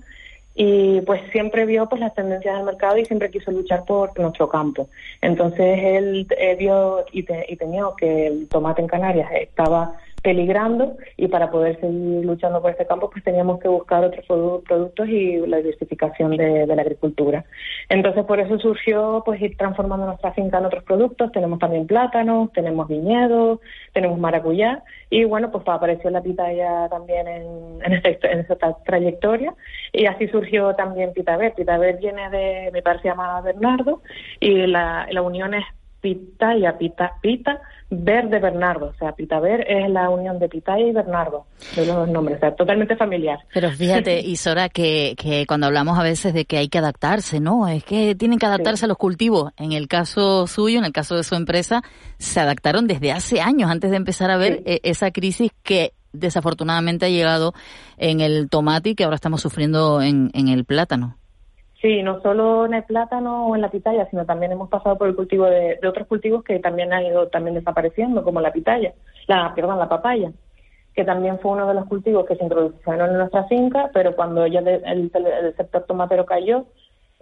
y 0.57 1.01
pues 1.01 1.21
siempre 1.31 1.65
vio 1.65 1.87
pues 1.89 1.99
las 1.99 2.15
tendencias 2.15 2.55
del 2.55 2.65
mercado 2.65 2.97
y 2.97 3.05
siempre 3.05 3.29
quiso 3.29 3.51
luchar 3.51 3.83
por 3.83 4.17
nuestro 4.17 4.47
campo. 4.47 4.87
Entonces 5.21 5.79
él 5.83 6.27
eh, 6.37 6.55
vio 6.57 7.05
y, 7.11 7.23
te, 7.23 7.45
y 7.49 7.57
tenía 7.57 7.83
que 7.97 8.27
el 8.27 8.47
tomate 8.47 8.81
en 8.81 8.87
Canarias 8.87 9.29
estaba 9.33 9.97
peligrando 10.25 10.97
y 11.17 11.27
para 11.27 11.51
poder 11.51 11.79
seguir 11.79 12.25
luchando 12.25 12.59
por 12.59 12.71
este 12.71 12.87
campo 12.87 13.11
pues 13.11 13.23
teníamos 13.23 13.59
que 13.59 13.67
buscar 13.67 14.03
otros 14.03 14.25
productos 14.25 15.07
y 15.07 15.37
la 15.45 15.57
diversificación 15.57 16.35
de, 16.35 16.65
la 16.65 16.81
agricultura. 16.81 17.45
Entonces 17.89 18.25
por 18.25 18.39
eso 18.39 18.57
surgió 18.57 19.21
pues 19.23 19.39
ir 19.39 19.55
transformando 19.55 20.07
nuestra 20.07 20.33
finca 20.33 20.57
en 20.57 20.65
otros 20.65 20.83
productos, 20.83 21.31
tenemos 21.31 21.59
también 21.59 21.85
plátanos, 21.85 22.51
tenemos 22.53 22.87
viñedos, 22.87 23.59
tenemos 23.93 24.17
maracuyá 24.17 24.83
y 25.11 25.25
bueno 25.25 25.51
pues 25.51 25.63
apareció 25.67 26.09
la 26.09 26.23
pitaya 26.23 26.89
también 26.89 27.27
en, 27.27 27.45
en 27.83 28.39
esta 28.39 28.73
trayectoria 28.83 29.53
y 29.93 30.07
así 30.07 30.27
surgió 30.29 30.73
también 30.73 31.13
Pitaver. 31.13 31.53
Pitaver 31.53 31.97
viene 31.97 32.31
de, 32.31 32.71
mi 32.73 32.81
padre 32.81 33.01
se 33.03 33.09
llama 33.09 33.41
Bernardo 33.41 34.01
y 34.39 34.65
la, 34.65 35.05
la 35.11 35.21
unión 35.21 35.53
es 35.53 35.65
pitaya, 36.05 36.77
pita, 36.77 37.13
pita, 37.19 37.61
verde 37.89 38.39
Bernardo. 38.39 38.87
O 38.87 38.97
sea, 38.97 39.13
pitaver 39.13 39.65
es 39.69 39.89
la 39.89 40.09
unión 40.09 40.39
de 40.39 40.49
pitaya 40.49 40.85
y 40.85 40.91
Bernardo, 40.91 41.45
de 41.75 41.85
los 41.85 41.95
dos 41.95 42.09
nombres. 42.09 42.37
O 42.37 42.39
sea, 42.39 42.55
totalmente 42.55 42.95
familiar. 42.95 43.39
Pero 43.53 43.69
fíjate, 43.71 44.19
Isora, 44.25 44.69
que, 44.69 45.15
que 45.17 45.45
cuando 45.45 45.67
hablamos 45.67 45.97
a 45.97 46.03
veces 46.03 46.33
de 46.33 46.45
que 46.45 46.57
hay 46.57 46.67
que 46.67 46.79
adaptarse, 46.79 47.39
¿no? 47.39 47.67
Es 47.67 47.83
que 47.83 48.15
tienen 48.15 48.39
que 48.39 48.45
adaptarse 48.45 48.85
a 48.85 48.87
los 48.87 48.97
cultivos. 48.97 49.51
En 49.57 49.71
el 49.71 49.87
caso 49.87 50.47
suyo, 50.47 50.79
en 50.79 50.85
el 50.85 50.93
caso 50.93 51.15
de 51.15 51.23
su 51.23 51.35
empresa, 51.35 51.83
se 52.17 52.39
adaptaron 52.39 52.87
desde 52.87 53.11
hace 53.11 53.41
años, 53.41 53.69
antes 53.69 53.91
de 53.91 53.97
empezar 53.97 54.31
a 54.31 54.37
ver 54.37 54.61
eh, 54.65 54.79
esa 54.83 55.11
crisis 55.11 55.51
que 55.63 55.93
desafortunadamente 56.13 57.05
ha 57.05 57.09
llegado 57.09 57.53
en 57.97 58.21
el 58.21 58.49
tomate 58.49 58.91
y 58.91 58.95
que 58.95 59.03
ahora 59.03 59.15
estamos 59.15 59.41
sufriendo 59.41 60.01
en, 60.01 60.31
en 60.33 60.47
el 60.47 60.65
plátano. 60.65 61.17
Sí, 61.81 62.01
no 62.03 62.21
solo 62.21 62.65
en 62.65 62.73
el 62.73 62.83
plátano 62.83 63.47
o 63.47 63.55
en 63.55 63.61
la 63.61 63.69
pitaya, 63.69 64.09
sino 64.09 64.25
también 64.25 64.51
hemos 64.51 64.69
pasado 64.69 64.97
por 64.97 65.07
el 65.07 65.15
cultivo 65.15 65.45
de, 65.45 65.77
otros 65.87 66.07
cultivos 66.07 66.43
que 66.43 66.59
también 66.59 66.93
han 66.93 67.05
ido 67.05 67.27
también 67.27 67.55
desapareciendo, 67.55 68.23
como 68.23 68.41
la 68.41 68.53
pitaya, 68.53 68.93
la, 69.27 69.53
perdón, 69.53 69.79
la 69.79 69.89
papaya, 69.89 70.31
que 70.93 71.03
también 71.03 71.39
fue 71.39 71.51
uno 71.51 71.67
de 71.67 71.73
los 71.73 71.85
cultivos 71.85 72.25
que 72.25 72.37
se 72.37 72.43
introdujeron 72.43 73.09
en 73.11 73.17
nuestra 73.17 73.43
finca, 73.45 73.89
pero 73.93 74.15
cuando 74.15 74.47
ya 74.47 74.59
el, 74.59 75.11
el 75.13 75.55
sector 75.57 75.83
tomatero 75.83 76.25
cayó, 76.25 76.65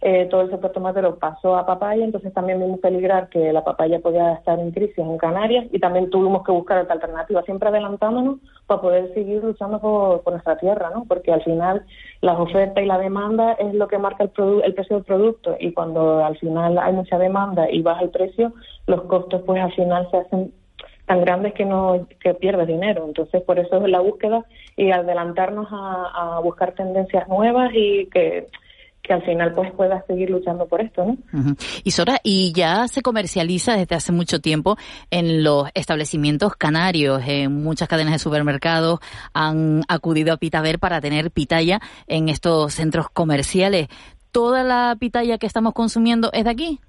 eh, 0.05 0.27
todo 0.29 0.41
el 0.41 0.49
sector 0.49 0.73
tomatero 0.73 1.15
pasó 1.15 1.55
a 1.55 1.65
papaya, 1.65 2.03
entonces 2.03 2.33
también 2.33 2.59
vimos 2.59 2.81
peligrar 2.81 3.29
que 3.29 3.53
la 3.53 3.63
papaya 3.63 3.99
podía 3.99 4.33
estar 4.33 4.59
en 4.59 4.71
crisis 4.71 4.97
en 4.97 5.17
Canarias 5.17 5.65
y 5.71 5.79
también 5.79 6.09
tuvimos 6.09 6.43
que 6.43 6.51
buscar 6.51 6.79
otra 6.79 6.95
alternativa, 6.95 7.41
siempre 7.43 7.69
adelantándonos 7.69 8.39
para 8.67 8.81
poder 8.81 9.13
seguir 9.13 9.41
luchando 9.41 9.79
por, 9.79 10.29
nuestra 10.29 10.57
tierra, 10.57 10.89
¿no? 10.93 11.05
Porque 11.07 11.31
al 11.31 11.41
final 11.43 11.85
la 12.19 12.33
oferta 12.33 12.81
y 12.81 12.85
la 12.85 12.97
demanda 12.97 13.53
es 13.53 13.73
lo 13.75 13.87
que 13.87 13.97
marca 13.97 14.25
el, 14.25 14.31
el 14.65 14.73
precio 14.73 14.97
del 14.97 15.05
producto 15.05 15.55
y 15.57 15.71
cuando 15.71 16.21
al 16.21 16.37
final 16.37 16.77
hay 16.79 16.91
mucha 16.91 17.17
demanda 17.17 17.71
y 17.71 17.81
baja 17.81 18.01
el 18.01 18.09
precio, 18.09 18.51
los 18.87 19.03
costos 19.03 19.43
pues 19.45 19.63
al 19.63 19.71
final 19.71 20.09
se 20.11 20.17
hacen 20.17 20.53
tan 21.05 21.21
grandes 21.21 21.53
que 21.53 21.63
no 21.63 22.07
que 22.19 22.33
pierdes 22.33 22.67
dinero. 22.67 23.05
Entonces, 23.05 23.41
por 23.43 23.57
eso 23.57 23.77
es 23.77 23.89
la 23.89 24.01
búsqueda 24.01 24.43
y 24.75 24.91
adelantarnos 24.91 25.67
a 25.71 26.41
buscar 26.43 26.73
tendencias 26.73 27.25
nuevas 27.29 27.71
y 27.73 28.07
que 28.07 28.49
que 29.03 29.13
al 29.13 29.21
final 29.23 29.53
pues 29.53 29.71
puedas 29.73 30.05
seguir 30.07 30.29
luchando 30.29 30.65
por 30.65 30.79
esto, 30.79 31.05
¿no? 31.05 31.17
Y 31.83 31.91
Sora, 31.91 32.19
y 32.23 32.53
ya 32.53 32.87
se 32.87 33.01
comercializa 33.01 33.75
desde 33.75 33.95
hace 33.95 34.13
mucho 34.13 34.39
tiempo 34.39 34.77
en 35.11 35.43
los 35.43 35.69
establecimientos 35.73 36.55
canarios, 36.55 37.21
en 37.27 37.63
muchas 37.63 37.89
cadenas 37.89 38.13
de 38.13 38.19
supermercados 38.19 38.99
han 39.33 39.81
acudido 39.89 40.33
a 40.33 40.37
Pitaver 40.37 40.79
para 40.79 41.01
tener 41.01 41.31
pitaya 41.31 41.81
en 42.07 42.29
estos 42.29 42.73
centros 42.73 43.09
comerciales. 43.09 43.89
¿Toda 44.31 44.63
la 44.63 44.95
pitaya 44.97 45.37
que 45.37 45.47
estamos 45.47 45.73
consumiendo 45.73 46.31
es 46.31 46.45
de 46.45 46.49
aquí? 46.49 46.79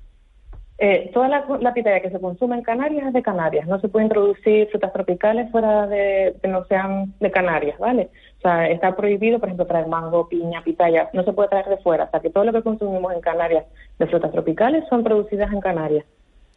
Eh, 0.79 1.11
toda 1.13 1.29
la, 1.29 1.45
la, 1.61 1.75
pitaya 1.75 2.01
que 2.01 2.11
se 2.11 2.21
consume 2.21 2.57
en 2.57 2.63
Canarias 2.63 3.07
es 3.09 3.13
de 3.13 3.23
Canarias. 3.23 3.67
No 3.67 3.81
se 3.81 3.89
puede 3.89 4.07
introducir 4.07 4.69
frutas 4.71 4.93
tropicales 4.93 5.51
fuera 5.51 5.87
de 5.87 6.37
que 6.43 6.49
no 6.49 6.65
sean 6.67 7.13
de 7.21 7.31
Canarias, 7.31 7.79
¿vale? 7.79 8.11
Está 8.45 8.95
prohibido, 8.95 9.39
por 9.39 9.49
ejemplo, 9.49 9.67
traer 9.67 9.87
mango, 9.87 10.29
piña, 10.29 10.63
pitaya, 10.63 11.09
no 11.13 11.25
se 11.25 11.33
puede 11.33 11.49
traer 11.49 11.67
de 11.67 11.79
fuera, 11.79 12.05
o 12.05 12.11
sea, 12.11 12.21
que 12.21 12.31
todo 12.31 12.45
lo 12.45 12.53
que 12.53 12.63
consumimos 12.63 13.13
en 13.13 13.21
Canarias 13.21 13.65
de 13.99 14.07
frutas 14.07 14.33
tropicales 14.33 14.85
son 14.89 15.03
producidas 15.03 15.53
en 15.53 15.61
Canarias. 15.61 16.05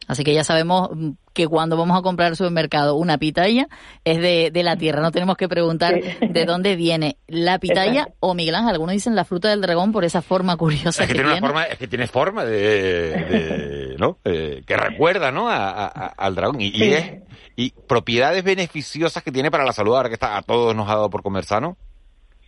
Así 0.07 0.23
que 0.23 0.33
ya 0.33 0.43
sabemos 0.43 0.89
que 1.33 1.47
cuando 1.47 1.77
vamos 1.77 1.97
a 1.99 2.01
comprar 2.01 2.29
al 2.29 2.35
supermercado 2.35 2.95
una 2.95 3.17
pitaya 3.17 3.67
es 4.03 4.19
de, 4.19 4.63
la 4.63 4.77
tierra, 4.77 5.01
no 5.01 5.11
tenemos 5.11 5.37
que 5.37 5.47
preguntar 5.47 5.99
de 6.01 6.45
dónde 6.45 6.75
viene 6.75 7.17
la 7.27 7.59
pitaya 7.59 8.07
o 8.19 8.33
Miguel 8.33 8.55
Ángel, 8.55 8.73
algunos 8.73 8.93
dicen 8.93 9.15
la 9.15 9.25
fruta 9.25 9.49
del 9.49 9.61
dragón 9.61 9.91
por 9.91 10.05
esa 10.05 10.21
forma 10.21 10.55
curiosa 10.57 11.03
es 11.03 11.09
que, 11.09 11.13
tiene. 11.13 11.39
forma, 11.39 11.63
es 11.63 11.77
que 11.77 11.87
tiene 11.87 12.07
forma 12.07 12.45
de, 12.45 13.95
¿no? 13.99 14.17
Eh, 14.25 14.63
que 14.65 14.77
recuerda, 14.77 15.31
¿no? 15.31 15.47
al 15.49 16.35
dragón 16.35 16.61
y, 16.61 16.69
y 16.69 16.93
es 16.93 17.13
y 17.55 17.73
propiedades 17.87 18.43
beneficiosas 18.43 19.23
que 19.23 19.31
tiene 19.31 19.49
para 19.51 19.65
la 19.65 19.73
salud 19.73 19.95
ahora 19.95 20.09
que 20.09 20.13
está 20.13 20.37
a 20.37 20.43
todos 20.43 20.75
nos 20.75 20.87
ha 20.89 20.93
dado 20.93 21.09
por 21.09 21.23
comer 21.23 21.43
sano. 21.43 21.75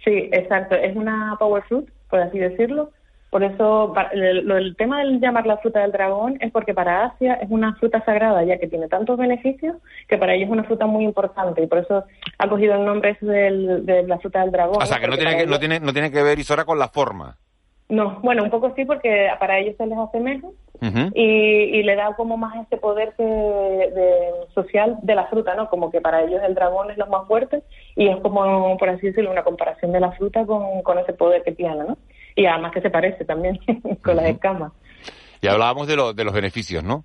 Sí, 0.06 0.30
exacto. 0.32 0.76
Es 0.76 0.96
una 0.96 1.36
power 1.40 1.64
fruit, 1.64 1.90
por 2.10 2.22
así 2.22 2.38
decirlo. 2.38 2.92
Por 3.30 3.44
eso 3.44 3.94
el, 4.12 4.76
tema 4.76 5.04
de 5.04 5.20
llamar 5.20 5.46
la 5.46 5.58
fruta 5.58 5.82
del 5.82 5.92
dragón 5.92 6.38
es 6.42 6.52
porque 6.52 6.74
para 6.74 7.06
Asia 7.06 7.36
es 7.36 7.50
una 7.52 7.76
fruta 7.76 8.04
sagrada, 8.04 8.44
ya 8.44 8.58
que 8.58 8.68
tiene 8.68 8.88
tantos 8.88 9.18
beneficios 9.18 9.76
que 10.08 10.18
para 10.18 10.34
ellos 10.34 10.48
es 10.48 10.52
una 10.52 10.64
fruta 10.64 10.88
muy 10.88 11.04
importante 11.04 11.62
y 11.62 11.68
por 11.68 11.80
eso 11.80 12.06
ha 12.40 12.50
cogido 12.50 12.74
el 12.74 12.86
nombre 12.86 13.16
de 13.22 14.04
la 14.08 14.18
fruta 14.18 14.42
del 14.42 14.52
dragón. 14.52 14.82
O 14.82 14.86
sea, 14.86 15.00
que 15.00 15.08
no 15.08 15.16
tiene 15.16 15.38
que, 15.38 15.46
no 15.46 15.60
tiene, 15.60 15.80
no 15.80 15.94
tiene 15.94 16.12
que 16.12 16.24
ver 16.24 16.40
Isora 16.40 16.66
con 16.66 16.80
la 16.80 16.88
forma. 16.88 17.38
No, 17.88 18.20
bueno, 18.22 18.44
un 18.44 18.52
poco 18.52 18.74
sí 18.76 18.86
porque 18.86 19.30
para 19.40 19.58
ellos 19.60 19.76
se 19.78 19.86
les 19.86 19.98
asemeja 19.98 20.48
y, 21.14 21.84
le 21.84 21.96
da 21.96 22.16
como 22.16 22.38
más 22.38 22.56
ese 22.66 22.78
poder 22.78 23.16
de, 23.18 24.32
social 24.54 24.98
de 25.02 25.16
la 25.16 25.26
fruta, 25.26 25.56
¿no? 25.56 25.70
Como 25.70 25.92
que 25.92 26.00
para 26.00 26.24
ellos 26.24 26.42
el 26.44 26.56
dragón 26.56 26.92
es 26.92 26.98
lo 26.98 27.08
más 27.08 27.28
fuerte 27.28 27.64
y 27.96 28.08
es 28.08 28.18
como, 28.18 28.78
por 28.78 28.90
así 28.90 29.08
decirlo, 29.08 29.32
una 29.32 29.44
comparación 29.44 29.92
de 29.92 30.00
la 30.00 30.12
fruta 30.12 30.46
con, 30.46 30.82
con 30.84 31.00
ese 31.00 31.14
poder 31.14 31.44
que 31.44 31.52
tiene, 31.52 31.76
¿no? 31.78 31.98
Y 32.40 32.46
además 32.46 32.72
que 32.72 32.80
se 32.80 32.90
parece 32.90 33.26
también 33.26 33.60
con 34.02 34.16
las 34.16 34.28
escamas. 34.28 34.72
Y 35.42 35.48
hablábamos 35.50 35.88
de, 35.88 35.98
lo, 35.98 36.14
de 36.14 36.24
los 36.24 36.34
beneficios, 36.34 36.82
¿no? 36.82 37.04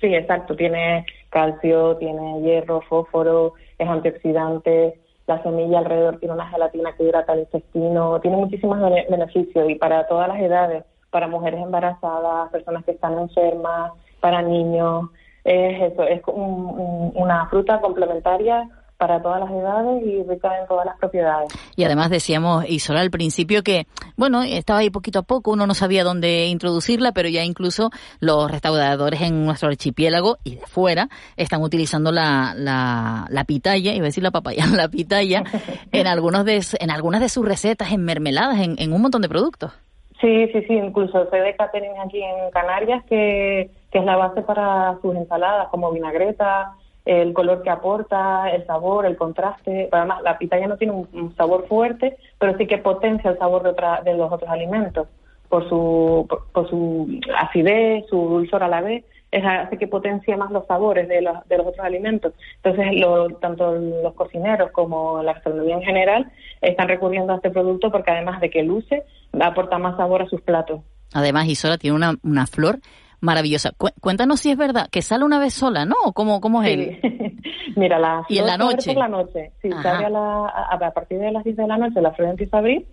Sí, 0.00 0.06
exacto. 0.14 0.56
Tiene 0.56 1.04
calcio, 1.28 1.98
tiene 1.98 2.40
hierro, 2.40 2.80
fósforo, 2.80 3.52
es 3.78 3.86
antioxidante, 3.86 4.98
la 5.26 5.42
semilla 5.42 5.80
alrededor 5.80 6.18
tiene 6.18 6.34
una 6.34 6.48
gelatina 6.48 6.94
que 6.96 7.04
hidrata 7.04 7.34
el 7.34 7.40
intestino, 7.40 8.20
tiene 8.22 8.38
muchísimos 8.38 8.80
beneficios 9.10 9.68
y 9.68 9.74
para 9.74 10.08
todas 10.08 10.28
las 10.28 10.40
edades 10.40 10.84
para 11.10 11.28
mujeres 11.28 11.60
embarazadas, 11.60 12.50
personas 12.50 12.82
que 12.84 12.92
están 12.92 13.18
enfermas, 13.18 13.92
para 14.20 14.40
niños. 14.40 15.10
Es 15.44 15.92
eso, 15.92 16.04
es 16.04 16.22
una 16.26 17.46
fruta 17.50 17.82
complementaria 17.82 18.66
para 19.00 19.22
todas 19.22 19.40
las 19.40 19.50
edades 19.50 20.02
y 20.04 20.22
rica 20.24 20.60
en 20.60 20.68
todas 20.68 20.84
las 20.84 20.98
propiedades. 20.98 21.48
Y 21.74 21.84
además 21.84 22.10
decíamos, 22.10 22.68
Isola, 22.68 23.00
al 23.00 23.10
principio 23.10 23.62
que, 23.62 23.86
bueno, 24.18 24.42
estaba 24.42 24.80
ahí 24.80 24.90
poquito 24.90 25.20
a 25.20 25.22
poco, 25.22 25.52
uno 25.52 25.66
no 25.66 25.72
sabía 25.72 26.04
dónde 26.04 26.48
introducirla, 26.48 27.12
pero 27.12 27.30
ya 27.30 27.42
incluso 27.42 27.88
los 28.20 28.50
restauradores 28.50 29.22
en 29.22 29.46
nuestro 29.46 29.70
archipiélago 29.70 30.36
y 30.44 30.56
de 30.56 30.66
fuera 30.66 31.08
están 31.38 31.62
utilizando 31.62 32.12
la, 32.12 32.52
la, 32.54 33.24
la 33.30 33.44
pitaya, 33.44 33.94
iba 33.94 34.04
a 34.04 34.12
decir 34.12 34.22
la 34.22 34.32
papaya, 34.32 34.66
la 34.76 34.88
pitaya, 34.88 35.44
en, 35.92 36.06
algunos 36.06 36.44
de, 36.44 36.60
en 36.78 36.90
algunas 36.90 37.22
de 37.22 37.30
sus 37.30 37.48
recetas, 37.48 37.92
en 37.92 38.04
mermeladas, 38.04 38.60
en, 38.60 38.76
en 38.78 38.92
un 38.92 39.00
montón 39.00 39.22
de 39.22 39.30
productos. 39.30 39.72
Sí, 40.20 40.46
sí, 40.52 40.62
sí, 40.68 40.74
incluso 40.74 41.30
sé 41.30 41.36
de 41.38 41.56
catering 41.56 41.98
aquí 41.98 42.22
en 42.22 42.50
Canarias 42.50 43.02
que, 43.08 43.70
que 43.90 43.98
es 43.98 44.04
la 44.04 44.16
base 44.16 44.42
para 44.42 44.98
sus 45.00 45.16
ensaladas, 45.16 45.68
como 45.68 45.90
vinagreta, 45.90 46.74
el 47.04 47.32
color 47.32 47.62
que 47.62 47.70
aporta, 47.70 48.50
el 48.50 48.66
sabor, 48.66 49.06
el 49.06 49.16
contraste. 49.16 49.88
Además, 49.90 50.22
la 50.22 50.38
pitaya 50.38 50.66
no 50.66 50.76
tiene 50.76 50.92
un, 50.92 51.34
sabor 51.36 51.66
fuerte, 51.66 52.16
pero 52.38 52.56
sí 52.56 52.66
que 52.66 52.78
potencia 52.78 53.30
el 53.30 53.38
sabor 53.38 53.62
de, 53.62 53.74
de 54.04 54.16
los 54.16 54.30
otros 54.30 54.50
alimentos 54.50 55.08
por 55.48 55.68
su, 55.68 56.26
por, 56.52 56.70
su 56.70 57.20
acidez, 57.36 58.06
su 58.08 58.16
dulzor 58.16 58.62
a 58.62 58.68
la 58.68 58.80
vez 58.80 59.04
es 59.32 59.44
hace 59.44 59.78
que 59.78 59.86
potencia 59.86 60.36
más 60.36 60.50
los 60.50 60.66
sabores 60.66 61.08
de 61.08 61.22
los, 61.22 61.46
de 61.48 61.58
los 61.58 61.66
otros 61.66 61.84
alimentos. 61.84 62.32
Entonces, 62.62 63.00
lo, 63.00 63.28
tanto 63.38 63.74
los 63.74 64.14
cocineros 64.14 64.72
como 64.72 65.22
la 65.22 65.34
gastronomía 65.34 65.76
en 65.76 65.82
general 65.82 66.32
están 66.60 66.88
recurriendo 66.88 67.32
a 67.32 67.36
este 67.36 67.50
producto 67.50 67.90
porque 67.90 68.10
además 68.10 68.40
de 68.40 68.50
que 68.50 68.62
luce, 68.62 69.04
aporta 69.40 69.78
más 69.78 69.96
sabor 69.96 70.22
a 70.22 70.28
sus 70.28 70.40
platos. 70.40 70.80
Además, 71.14 71.46
Isola 71.46 71.78
tiene 71.78 71.96
una, 71.96 72.14
una 72.22 72.46
flor 72.46 72.78
maravillosa. 73.20 73.70
cuéntanos 74.00 74.40
si 74.40 74.50
es 74.50 74.56
verdad 74.56 74.88
que 74.90 75.02
sale 75.02 75.24
una 75.24 75.38
vez 75.38 75.54
sola, 75.54 75.84
¿no? 75.84 75.96
¿Cómo, 76.14 76.40
cómo 76.40 76.62
es 76.62 76.70
él? 76.70 77.42
Mira, 77.76 77.98
la 77.98 78.24
¿Y 78.28 78.38
en 78.38 78.46
la 78.46 78.56
noche? 78.56 78.92
Por 78.92 79.02
la 79.02 79.08
noche. 79.08 79.52
Sí, 79.62 79.70
sale 79.82 80.06
a, 80.06 80.10
la, 80.10 80.46
a, 80.46 80.90
partir 80.92 81.18
de 81.18 81.30
las 81.30 81.44
10 81.44 81.56
de 81.56 81.66
la 81.66 81.78
noche 81.78 82.00
la 82.00 82.12
flor 82.12 82.30
empieza 82.30 82.56
a 82.56 82.60
abrir 82.60 82.86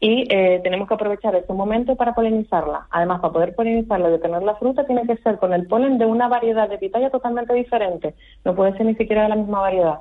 y 0.00 0.32
eh, 0.32 0.60
tenemos 0.62 0.86
que 0.86 0.94
aprovechar 0.94 1.34
ese 1.34 1.52
momento 1.52 1.96
para 1.96 2.14
polinizarla. 2.14 2.86
Además, 2.90 3.20
para 3.20 3.32
poder 3.32 3.54
polinizarla 3.54 4.10
y 4.10 4.14
obtener 4.14 4.42
la 4.42 4.54
fruta, 4.54 4.86
tiene 4.86 5.06
que 5.06 5.16
ser 5.18 5.38
con 5.38 5.52
el 5.52 5.66
polen 5.66 5.98
de 5.98 6.06
una 6.06 6.28
variedad 6.28 6.68
de 6.68 6.78
pitaya 6.78 7.10
totalmente 7.10 7.52
diferente. 7.54 8.14
No 8.44 8.54
puede 8.54 8.76
ser 8.76 8.86
ni 8.86 8.94
siquiera 8.94 9.24
de 9.24 9.30
la 9.30 9.36
misma 9.36 9.60
variedad. 9.60 9.98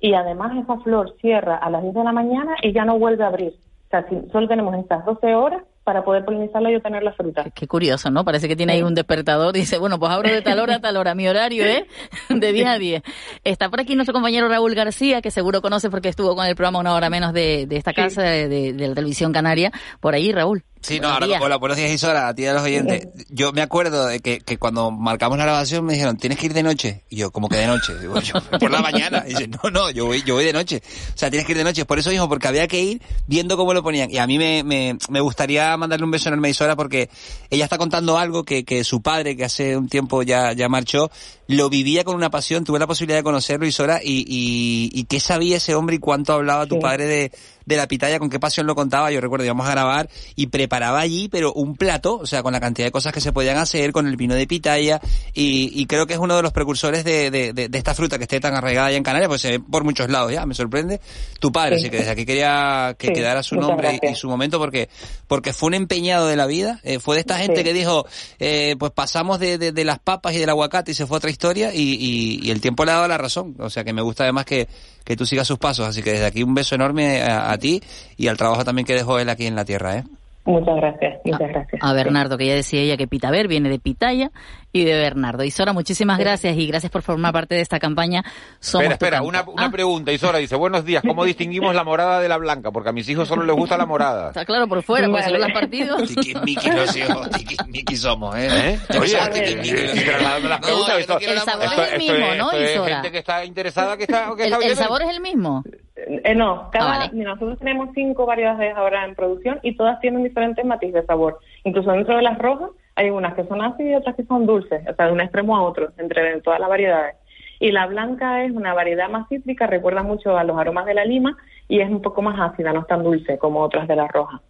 Y 0.00 0.14
además, 0.14 0.52
esa 0.62 0.78
flor 0.80 1.14
cierra 1.20 1.56
a 1.56 1.70
las 1.70 1.82
10 1.82 1.94
de 1.94 2.04
la 2.04 2.12
mañana 2.12 2.56
y 2.62 2.72
ya 2.72 2.84
no 2.84 2.98
vuelve 2.98 3.24
a 3.24 3.28
abrir. 3.28 3.54
O 3.86 3.90
sea, 3.90 4.06
solo 4.30 4.48
tenemos 4.48 4.74
estas 4.74 5.04
12 5.04 5.34
horas 5.34 5.62
para 5.84 6.04
poder 6.04 6.24
polinizarla 6.24 6.70
y 6.70 6.76
obtener 6.76 7.02
la 7.02 7.12
fruta. 7.12 7.44
Qué 7.54 7.66
curioso, 7.66 8.10
¿no? 8.10 8.24
Parece 8.24 8.48
que 8.48 8.56
tiene 8.56 8.74
ahí 8.74 8.82
un 8.82 8.94
despertador 8.94 9.56
y 9.56 9.60
dice, 9.60 9.78
bueno, 9.78 9.98
pues 9.98 10.12
abro 10.12 10.28
de 10.30 10.42
tal 10.42 10.60
hora 10.60 10.76
a 10.76 10.80
tal 10.80 10.96
hora. 10.96 11.14
Mi 11.14 11.28
horario 11.28 11.64
¿eh? 11.64 11.86
de 12.28 12.52
10 12.52 12.66
a 12.66 12.78
10. 12.78 13.02
Está 13.44 13.68
por 13.68 13.80
aquí 13.80 13.94
nuestro 13.94 14.12
compañero 14.12 14.48
Raúl 14.48 14.74
García, 14.74 15.20
que 15.20 15.30
seguro 15.30 15.60
conoce 15.60 15.90
porque 15.90 16.08
estuvo 16.08 16.34
con 16.36 16.46
el 16.46 16.54
programa 16.54 16.78
Una 16.78 16.94
Hora 16.94 17.10
Menos 17.10 17.32
de, 17.32 17.66
esta 17.70 17.92
casa 17.92 18.22
de, 18.22 18.48
de, 18.72 18.88
la 18.88 18.94
televisión 18.94 19.32
canaria. 19.32 19.72
Por 20.00 20.14
ahí, 20.14 20.32
Raúl. 20.32 20.64
Sí, 20.82 20.98
no, 20.98 21.10
ahora 21.10 21.26
hola, 21.40 21.56
buenos 21.58 21.78
días 21.78 21.92
Isora, 21.92 22.26
a 22.26 22.34
ti 22.34 22.44
a 22.44 22.54
los 22.54 22.62
oyentes. 22.62 23.06
Yo 23.28 23.52
me 23.52 23.62
acuerdo 23.62 24.06
de 24.08 24.18
que, 24.18 24.40
que 24.40 24.58
cuando 24.58 24.90
marcamos 24.90 25.38
la 25.38 25.44
grabación 25.44 25.84
me 25.84 25.92
dijeron, 25.92 26.16
tienes 26.16 26.38
que 26.38 26.46
ir 26.46 26.54
de 26.54 26.64
noche. 26.64 27.04
Y 27.08 27.16
yo, 27.16 27.30
como 27.30 27.48
que 27.48 27.56
de 27.56 27.68
noche? 27.68 27.96
Digo, 28.00 28.18
yo, 28.20 28.34
por 28.58 28.68
la 28.68 28.82
mañana. 28.82 29.22
Y 29.24 29.30
dice, 29.30 29.48
no, 29.48 29.70
no, 29.70 29.90
yo 29.90 30.06
voy, 30.06 30.24
yo 30.24 30.34
voy 30.34 30.44
de 30.44 30.52
noche. 30.52 30.82
O 31.14 31.18
sea, 31.18 31.30
tienes 31.30 31.46
que 31.46 31.52
ir 31.52 31.58
de 31.58 31.64
noche. 31.64 31.84
Por 31.84 32.00
eso 32.00 32.10
dijo, 32.10 32.28
porque 32.28 32.48
había 32.48 32.66
que 32.66 32.82
ir 32.82 33.02
viendo 33.28 33.56
cómo 33.56 33.72
lo 33.74 33.82
ponían. 33.84 34.10
Y 34.10 34.18
a 34.18 34.26
mí 34.26 34.38
me, 34.38 34.64
me, 34.64 34.98
me 35.08 35.20
gustaría 35.20 35.76
mandarle 35.76 36.04
un 36.04 36.10
beso 36.10 36.28
enorme 36.28 36.48
a 36.48 36.50
Isora 36.50 36.74
porque 36.74 37.08
ella 37.48 37.62
está 37.62 37.78
contando 37.78 38.18
algo 38.18 38.44
que, 38.44 38.64
que 38.64 38.82
su 38.82 39.02
padre, 39.02 39.36
que 39.36 39.44
hace 39.44 39.76
un 39.76 39.88
tiempo 39.88 40.24
ya, 40.24 40.52
ya 40.52 40.68
marchó, 40.68 41.12
lo 41.46 41.70
vivía 41.70 42.02
con 42.02 42.16
una 42.16 42.30
pasión. 42.30 42.64
Tuve 42.64 42.80
la 42.80 42.88
posibilidad 42.88 43.20
de 43.20 43.24
conocerlo, 43.24 43.66
Isora, 43.66 44.00
y, 44.02 44.24
y, 44.26 44.90
y 44.92 45.04
qué 45.04 45.20
sabía 45.20 45.58
ese 45.58 45.76
hombre 45.76 45.96
y 45.96 45.98
cuánto 46.00 46.32
hablaba 46.32 46.66
tu 46.66 46.80
padre 46.80 47.06
de, 47.06 47.32
de 47.66 47.76
la 47.76 47.86
pitaya, 47.88 48.18
con 48.18 48.30
qué 48.30 48.38
pasión 48.40 48.66
lo 48.66 48.74
contaba. 48.74 49.10
Yo 49.10 49.20
recuerdo, 49.20 49.44
íbamos 49.44 49.66
a 49.66 49.70
grabar 49.70 50.08
y 50.36 50.46
preparaba 50.46 51.00
allí, 51.00 51.28
pero 51.28 51.52
un 51.52 51.76
plato, 51.76 52.18
o 52.18 52.26
sea, 52.26 52.42
con 52.42 52.52
la 52.52 52.60
cantidad 52.60 52.86
de 52.86 52.92
cosas 52.92 53.12
que 53.12 53.20
se 53.20 53.32
podían 53.32 53.56
hacer, 53.58 53.92
con 53.92 54.06
el 54.06 54.16
vino 54.16 54.34
de 54.34 54.46
pitaya, 54.46 55.00
y, 55.34 55.70
y 55.74 55.86
creo 55.86 56.06
que 56.06 56.14
es 56.14 56.18
uno 56.18 56.36
de 56.36 56.42
los 56.42 56.52
precursores 56.52 57.04
de, 57.04 57.30
de, 57.30 57.52
de, 57.52 57.78
esta 57.78 57.94
fruta 57.94 58.18
que 58.18 58.24
esté 58.24 58.40
tan 58.40 58.54
arraigada 58.54 58.88
allá 58.88 58.96
en 58.96 59.02
Canarias, 59.02 59.28
pues 59.28 59.40
se 59.40 59.50
ve 59.52 59.60
por 59.60 59.84
muchos 59.84 60.08
lados 60.10 60.32
ya, 60.32 60.46
me 60.46 60.54
sorprende. 60.54 61.00
Tu 61.40 61.50
padre, 61.50 61.76
Sí. 61.78 61.82
así 61.82 61.90
que 61.90 61.96
desde 61.98 62.10
aquí 62.10 62.26
quería 62.26 62.94
que 62.98 63.08
Sí, 63.08 63.12
quedara 63.14 63.42
su 63.42 63.56
nombre 63.56 63.98
y, 64.02 64.14
su 64.14 64.28
momento, 64.28 64.58
porque, 64.58 64.88
porque 65.26 65.52
fue 65.52 65.68
un 65.68 65.74
empeñado 65.74 66.26
de 66.26 66.36
la 66.36 66.46
vida, 66.46 66.80
eh, 66.84 66.98
fue 66.98 67.16
de 67.16 67.20
esta 67.20 67.38
gente 67.38 67.56
Sí. 67.58 67.64
que 67.64 67.72
dijo, 67.72 68.06
eh, 68.38 68.76
pues 68.78 68.92
pasamos 68.92 69.38
de, 69.40 69.58
de, 69.58 69.72
de 69.72 69.84
las 69.84 69.98
papas 69.98 70.34
y 70.34 70.38
del 70.38 70.48
aguacate 70.50 70.92
y 70.92 70.94
se 70.94 71.06
fue 71.06 71.16
a 71.16 71.18
otra 71.18 71.30
historia, 71.30 71.74
y, 71.74 71.80
y, 71.94 72.40
y 72.46 72.50
el 72.50 72.60
tiempo 72.60 72.84
le 72.84 72.92
ha 72.92 72.94
dado 72.96 73.08
la 73.08 73.18
razón, 73.18 73.54
o 73.58 73.70
sea 73.70 73.84
que 73.84 73.92
me 73.92 74.02
gusta 74.02 74.24
además 74.24 74.44
que, 74.44 74.68
que 75.04 75.16
tú 75.16 75.26
sigas 75.26 75.46
sus 75.46 75.58
pasos, 75.58 75.86
así 75.86 76.02
que 76.02 76.12
desde 76.12 76.26
aquí 76.26 76.42
un 76.42 76.54
beso 76.54 76.74
enorme 76.74 77.22
a, 77.22 77.50
a 77.51 77.51
ti 77.58 77.82
y 78.16 78.28
al 78.28 78.36
trabajo 78.36 78.64
también 78.64 78.86
que 78.86 78.94
dejó 78.94 79.18
él 79.18 79.28
aquí 79.28 79.46
en 79.46 79.56
la 79.56 79.64
tierra, 79.64 79.98
¿eh? 79.98 80.04
Muchas 80.44 80.74
gracias, 80.74 81.20
muchas 81.24 81.48
gracias. 81.50 81.80
A 81.84 81.92
Bernardo, 81.92 82.36
que 82.36 82.46
ya 82.46 82.54
decía 82.56 82.80
ella 82.80 82.96
que 82.96 83.06
Pitaver 83.06 83.46
viene 83.46 83.68
de 83.68 83.78
Pitaya 83.78 84.32
y 84.72 84.82
de 84.82 84.94
Bernardo. 84.98 85.44
Isora, 85.44 85.72
muchísimas 85.72 86.18
gracias 86.18 86.56
y 86.56 86.66
gracias 86.66 86.90
por 86.90 87.02
formar 87.02 87.32
parte 87.32 87.54
de 87.54 87.60
esta 87.60 87.78
campaña. 87.78 88.24
Somos 88.58 88.88
espera, 88.90 89.18
espera, 89.18 89.22
una, 89.22 89.42
una 89.48 89.66
Ah, 89.66 89.70
pregunta. 89.70 90.10
Isora 90.10 90.38
dice, 90.38 90.56
buenos 90.56 90.84
días, 90.84 91.04
¿cómo 91.06 91.24
distinguimos 91.24 91.76
la 91.76 91.84
morada 91.84 92.18
de 92.18 92.28
la 92.28 92.38
blanca? 92.38 92.72
Porque 92.72 92.88
a 92.88 92.92
mis 92.92 93.08
hijos 93.08 93.28
solo 93.28 93.44
les 93.44 93.54
gusta 93.54 93.76
la 93.76 93.86
morada. 93.86 94.30
Está 94.30 94.44
claro 94.44 94.66
por 94.66 94.82
fuera, 94.82 95.06
porque 95.06 95.22
si 95.22 95.32
no 95.32 95.38
Vale. 95.38 95.52
las 95.52 95.60
partidos. 95.60 96.08
Tiquismiquis 96.08 96.74
los 96.74 96.96
hijos, 96.96 97.30
tiquismiquis 97.30 98.00
somos, 98.00 98.34
¿eh? 98.36 98.48
¿Eh? 98.90 98.98
Oye, 98.98 99.16
a 99.16 99.28
los 99.28 101.22
El 101.22 101.38
sabor 101.38 101.64
es 101.66 101.92
el 101.92 101.98
mismo, 101.98 102.34
¿no, 102.36 102.50
esto 102.50 102.56
es 102.64 102.70
Isora? 102.72 102.94
gente 102.94 103.12
que 103.12 103.18
está 103.18 103.44
interesada, 103.44 103.96
que 103.96 104.02
está, 104.04 104.26
que 104.36 104.42
El, 104.42 104.52
está 104.52 104.56
el 104.56 104.62
oyendo. 104.64 104.82
sabor 104.82 105.02
es 105.02 105.08
el 105.10 105.20
mismo. 105.20 105.62
Eh, 105.94 106.34
no, 106.34 106.70
cada, 106.72 106.94
Ah, 106.94 106.98
vale. 106.98 107.10
mira, 107.12 107.34
nosotros 107.34 107.58
tenemos 107.58 107.90
cinco 107.94 108.24
variedades 108.24 108.74
ahora 108.74 109.04
en 109.04 109.14
producción 109.14 109.60
y 109.62 109.76
todas 109.76 110.00
tienen 110.00 110.24
diferentes 110.24 110.64
matices 110.64 110.94
de 110.94 111.06
sabor. 111.06 111.38
Incluso 111.64 111.92
dentro 111.92 112.16
de 112.16 112.22
las 112.22 112.38
rojas 112.38 112.70
hay 112.96 113.10
unas 113.10 113.34
que 113.34 113.44
son 113.44 113.60
ácidas 113.62 113.92
y 113.92 113.94
otras 113.96 114.16
que 114.16 114.24
son 114.24 114.46
dulces, 114.46 114.82
o 114.88 114.94
sea, 114.94 115.06
de 115.06 115.12
un 115.12 115.20
extremo 115.20 115.56
a 115.56 115.62
otro, 115.62 115.90
entre 115.98 116.40
todas 116.40 116.60
las 116.60 116.68
variedades. 116.68 117.16
Y 117.60 117.70
la 117.72 117.86
blanca 117.86 118.42
es 118.44 118.52
una 118.52 118.74
variedad 118.74 119.08
más 119.08 119.28
cítrica, 119.28 119.66
recuerda 119.66 120.02
mucho 120.02 120.36
a 120.36 120.44
los 120.44 120.58
aromas 120.58 120.86
de 120.86 120.94
la 120.94 121.04
lima 121.04 121.36
y 121.68 121.80
es 121.80 121.88
un 121.90 122.02
poco 122.02 122.22
más 122.22 122.38
ácida, 122.40 122.72
no 122.72 122.80
es 122.80 122.86
tan 122.86 123.04
dulce 123.04 123.38
como 123.38 123.60
otras 123.60 123.86
de 123.86 123.96
las 123.96 124.10
rojas. 124.10 124.40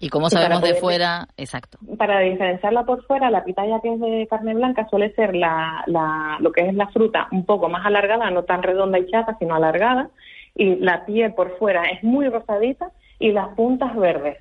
Y 0.00 0.10
para 0.10 0.28
sabemos 0.28 0.62
de 0.62 0.74
fuera, 0.74 1.28
exacto. 1.36 1.78
Para 1.96 2.20
diferenciarla 2.20 2.84
por 2.84 3.04
fuera, 3.06 3.30
la 3.30 3.44
pitaya 3.44 3.80
que 3.80 3.94
es 3.94 4.00
de 4.00 4.26
carne 4.28 4.54
blanca 4.54 4.86
suele 4.88 5.12
ser 5.14 5.34
la, 5.34 5.82
la, 5.86 6.36
lo 6.40 6.52
que 6.52 6.66
es 6.68 6.74
la 6.74 6.88
fruta 6.88 7.28
un 7.32 7.44
poco 7.46 7.68
más 7.68 7.86
alargada, 7.86 8.30
no 8.30 8.42
tan 8.42 8.62
redonda 8.62 8.98
y 8.98 9.06
chata, 9.10 9.36
sino 9.38 9.54
alargada, 9.54 10.10
y 10.54 10.76
la 10.76 11.04
piel 11.04 11.34
por 11.34 11.56
fuera 11.58 11.84
es 11.84 12.02
muy 12.02 12.28
rosadita 12.28 12.90
y 13.18 13.32
las 13.32 13.48
puntas 13.54 13.94
verdes 13.96 14.38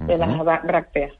de 0.00 0.16
las 0.18 0.38
brácteas. 0.64 1.12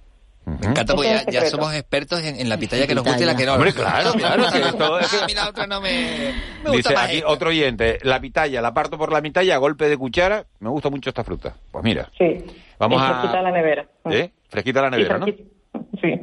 Me 0.46 0.54
encanta 0.68 0.94
porque 0.94 1.20
ya, 1.30 1.42
somos 1.46 1.72
expertos 1.74 2.24
en, 2.24 2.40
en 2.40 2.48
la 2.48 2.56
pitaya 2.56 2.86
que 2.86 2.94
nos 2.94 3.04
gusta 3.04 3.22
y 3.22 3.26
la 3.26 3.36
que 3.36 3.44
no. 3.44 3.54
Hombre, 3.54 3.72
claro, 3.74 4.12
claro, 4.16 4.44
que 4.50 4.58
esto 4.58 4.98
es 4.98 5.08
que- 5.10 5.22
A 5.22 5.26
mí 5.26 5.34
la 5.34 5.48
otra 5.50 5.66
no 5.66 5.80
me, 5.80 6.32
me 6.64 6.70
gusta 6.70 6.76
Dice 6.76 6.94
más 6.94 7.04
aquí 7.04 7.16
esta. 7.16 7.28
otro 7.28 7.48
oyente, 7.50 7.98
la 8.02 8.20
pitaya, 8.20 8.62
la 8.62 8.72
parto 8.72 8.96
por 8.96 9.12
la 9.12 9.20
mitad 9.20 9.42
y 9.42 9.50
a 9.50 9.58
golpe 9.58 9.88
de 9.88 9.96
cuchara, 9.98 10.46
me 10.60 10.70
gusta 10.70 10.88
mucho 10.88 11.10
esta 11.10 11.22
fruta. 11.24 11.54
Pues 11.70 11.84
mira, 11.84 12.08
Sí. 12.16 12.38
Vamos 12.78 13.00
y 13.00 13.04
a- 13.04 13.08
fresquita 13.08 13.42
la 13.42 13.50
nevera. 13.50 13.86
¿eh? 14.10 14.30
Fresquita 14.48 14.82
la 14.82 14.90
nevera, 14.90 15.16
Y 15.16 15.18
¿no? 15.20 15.24
fresquita. 15.26 15.50
Sí. 16.00 16.20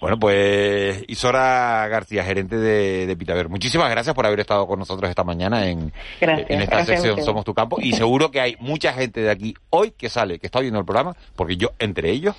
Bueno, 0.00 0.18
pues 0.18 1.04
Isora 1.08 1.86
García, 1.88 2.24
gerente 2.24 2.56
de, 2.56 3.06
de 3.06 3.16
Pitaver, 3.16 3.48
muchísimas 3.48 3.90
gracias 3.90 4.14
por 4.14 4.26
haber 4.26 4.40
estado 4.40 4.66
con 4.66 4.78
nosotros 4.78 5.08
esta 5.10 5.24
mañana 5.24 5.66
en, 5.68 5.92
Gracias, 6.20 6.50
en 6.50 6.60
esta 6.60 6.84
sección. 6.84 7.22
Somos 7.22 7.44
tu 7.44 7.54
campo 7.54 7.78
y 7.80 7.92
seguro 7.92 8.30
que 8.30 8.40
hay 8.40 8.56
mucha 8.60 8.92
gente 8.92 9.20
de 9.20 9.30
aquí 9.30 9.54
hoy 9.70 9.92
que 9.92 10.08
sale, 10.08 10.38
que 10.38 10.46
está 10.46 10.60
viendo 10.60 10.78
el 10.78 10.84
programa, 10.84 11.14
porque 11.36 11.56
yo 11.56 11.70
entre 11.78 12.10
ellos 12.10 12.36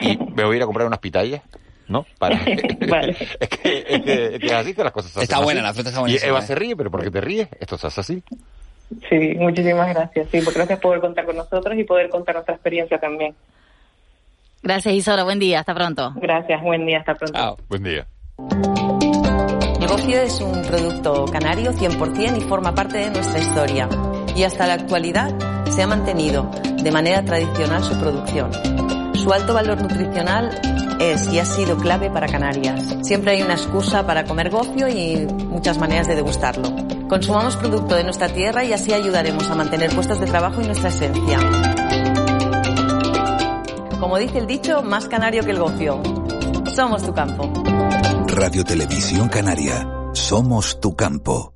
y 0.00 0.16
me 0.16 0.44
voy 0.44 0.54
a 0.54 0.56
ir 0.58 0.62
a 0.62 0.66
comprar 0.66 0.86
unas 0.86 0.98
pitayas. 1.00 1.42
¿No? 1.88 2.06
Para... 2.18 2.40
Vale. 2.88 3.16
es, 3.40 3.48
que, 3.48 3.84
es, 3.86 4.02
que, 4.02 4.24
es 4.34 4.38
que 4.40 4.46
es 4.46 4.52
así 4.52 4.72
que 4.72 4.82
las 4.84 4.92
cosas 4.92 5.10
se 5.10 5.22
Está 5.22 5.36
hacen 5.36 5.44
buena, 5.44 5.60
así. 5.60 5.66
la 5.66 5.74
fruta 5.74 5.88
está 5.90 6.00
Y 6.00 6.02
buenísima, 6.02 6.28
Eva 6.30 6.38
¿eh? 6.38 6.42
se 6.42 6.54
ríe, 6.54 6.76
pero 6.76 6.90
¿por 6.90 7.02
qué 7.02 7.10
te 7.10 7.20
ríes? 7.20 7.48
Esto 7.60 7.76
se 7.76 7.86
hace 7.88 8.00
así. 8.00 8.22
Sí, 9.10 9.34
muchísimas 9.36 9.88
gracias. 9.88 10.28
Sí, 10.30 10.40
pues 10.42 10.54
gracias 10.56 10.78
por 10.78 10.98
contar 11.00 11.26
con 11.26 11.36
nosotros 11.36 11.76
y 11.76 11.84
poder 11.84 12.08
contar 12.08 12.36
nuestra 12.36 12.54
experiencia 12.54 12.98
también. 12.98 13.34
Gracias, 14.62 14.94
Isora. 14.94 15.24
Buen 15.24 15.38
día. 15.38 15.60
Hasta 15.60 15.74
pronto. 15.74 16.12
Gracias, 16.16 16.62
buen 16.62 16.86
día, 16.86 16.98
hasta 16.98 17.14
pronto. 17.14 17.38
Chao. 17.38 17.56
Buen 17.68 17.82
día. 17.82 18.06
El 19.80 19.88
gofio 19.88 20.20
es 20.20 20.40
un 20.40 20.62
producto 20.62 21.24
canario 21.26 21.72
100% 21.72 22.38
y 22.38 22.40
forma 22.42 22.74
parte 22.74 22.98
de 22.98 23.10
nuestra 23.10 23.40
historia. 23.40 23.88
Y 24.36 24.44
hasta 24.44 24.66
la 24.66 24.74
actualidad 24.74 25.34
se 25.70 25.82
ha 25.82 25.86
mantenido 25.86 26.50
de 26.82 26.90
manera 26.92 27.24
tradicional 27.24 27.82
su 27.82 27.98
producción. 27.98 28.50
Su 29.14 29.32
alto 29.32 29.54
valor 29.54 29.80
nutricional 29.82 30.50
es 31.00 31.32
y 31.32 31.38
ha 31.38 31.44
sido 31.44 31.76
clave 31.76 32.10
para 32.10 32.28
Canarias. 32.28 32.96
Siempre 33.02 33.32
hay 33.32 33.42
una 33.42 33.54
excusa 33.54 34.06
para 34.06 34.24
comer 34.24 34.50
gofio 34.50 34.88
y 34.88 35.26
muchas 35.48 35.78
maneras 35.78 36.06
de 36.06 36.14
degustarlo. 36.14 36.74
Consumamos 37.08 37.56
producto 37.56 37.96
de 37.96 38.04
nuestra 38.04 38.28
tierra 38.28 38.64
y 38.64 38.72
así 38.72 38.92
ayudaremos 38.92 39.50
a 39.50 39.54
mantener 39.54 39.90
puestos 39.90 40.20
de 40.20 40.26
trabajo 40.26 40.62
y 40.62 40.66
nuestra 40.66 40.88
esencia. 40.88 41.38
Como 44.02 44.18
dice 44.18 44.38
el 44.38 44.48
dicho, 44.48 44.82
más 44.82 45.06
canario 45.06 45.44
que 45.44 45.52
el 45.52 45.60
gofio. 45.60 46.02
Somos 46.74 47.04
tu 47.04 47.14
campo. 47.14 47.52
Radio 48.26 48.64
Televisión 48.64 49.28
Canaria. 49.28 49.88
Somos 50.12 50.80
tu 50.80 50.96
campo. 50.96 51.51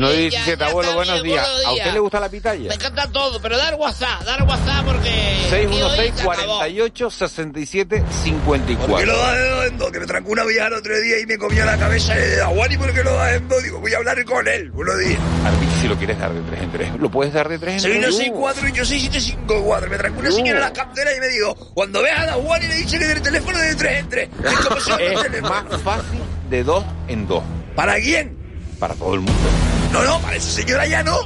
No 0.00 0.08
bien, 0.08 0.30
ya, 0.30 0.38
17, 0.38 0.64
ya 0.64 0.70
abuelo, 0.70 0.94
buenos 0.94 1.22
días. 1.22 1.46
buenos 1.46 1.66
¿A 1.66 1.72
usted 1.72 1.92
le 1.92 2.00
gusta 2.00 2.20
la 2.20 2.28
pitaya? 2.30 2.68
Me 2.68 2.74
encanta 2.74 3.06
todo, 3.12 3.38
pero 3.42 3.58
dar 3.58 3.74
WhatsApp, 3.74 4.22
dar 4.22 4.42
WhatsApp 4.44 4.86
porque... 4.86 5.10
aquí 5.10 5.82
hoy 5.82 5.90
616 5.90 6.14
se 6.14 6.22
acabó. 6.22 6.56
48 6.56 7.10
67 7.10 7.98
¿Por 7.98 8.08
qué 8.08 8.14
54. 8.14 9.06
lo 9.06 9.18
das 9.18 9.66
en 9.68 9.76
dos? 9.78 9.92
Que 9.92 10.00
me 10.00 10.06
trancó 10.06 10.32
una 10.32 10.44
vieja 10.44 10.68
el 10.68 10.72
otro 10.72 10.98
día 10.98 11.20
y 11.20 11.26
me 11.26 11.36
comió 11.36 11.66
la 11.66 11.76
cabeza 11.76 12.14
de 12.14 12.40
Aguani 12.40 12.78
¿por 12.78 12.94
qué 12.94 13.04
lo 13.04 13.12
das 13.12 13.34
en 13.34 13.48
dos? 13.48 13.62
Digo, 13.62 13.80
voy 13.80 13.92
a 13.92 13.98
hablar 13.98 14.24
con 14.24 14.48
él. 14.48 14.70
Buenos 14.70 14.98
días. 15.00 15.20
Arbici, 15.44 15.80
si 15.82 15.88
lo 15.88 15.96
quieres 15.98 16.18
dar 16.18 16.32
de 16.32 16.40
3 16.40 16.62
en 16.62 16.72
3, 16.72 16.92
¿lo 16.98 17.10
puedes 17.10 17.34
dar 17.34 17.48
de 17.50 17.58
3 17.58 17.74
en 17.74 17.82
3? 17.82 17.92
Soy 17.92 18.00
164 18.00 18.68
y 18.68 18.72
yo 18.72 18.84
soy 18.86 19.00
754. 19.00 19.90
Me 19.90 19.98
trancó 19.98 20.20
una 20.20 20.30
señora 20.30 20.58
en 20.60 20.64
la 20.64 20.72
cantera 20.72 21.14
y 21.14 21.20
me 21.20 21.28
dijo, 21.28 21.54
cuando 21.74 22.00
veas 22.00 22.26
a 22.26 22.32
Aguani 22.32 22.68
le 22.68 22.74
dice 22.76 22.98
que 22.98 23.06
del 23.06 23.20
teléfono 23.20 23.58
de 23.58 23.74
3 23.74 23.98
en 23.98 24.08
3. 24.08 24.28
Es 24.50 24.60
como 24.60 25.22
teléfono. 25.22 25.50
más 25.50 25.82
fácil 25.82 26.20
de 26.48 26.64
2 26.64 26.84
en 27.08 27.28
2. 27.28 27.44
¿Para 27.74 27.96
quién? 27.96 28.34
Para 28.78 28.94
todo 28.94 29.12
el 29.12 29.20
mundo. 29.20 29.69
No, 29.92 30.04
no, 30.04 30.18
para 30.20 30.36
esa 30.36 30.50
señora 30.50 30.86
ya 30.86 31.02
no. 31.02 31.16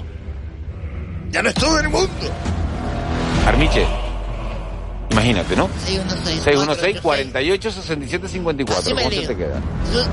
Ya 1.31 1.43
no 1.43 1.49
es 1.49 1.55
todo 1.55 1.79
el 1.81 1.89
mundo. 1.89 2.09
Armiche, 3.47 3.87
imagínate, 5.11 5.55
¿no? 5.55 5.69
616 5.85 6.43
616 6.45 7.01
48 7.03 7.71
67 7.73 8.29
54. 8.29 8.81
Así 8.83 8.95
me 8.95 9.03
¿Cómo 9.03 9.11
se 9.23 9.27
te 9.29 9.37
queda? 9.37 9.61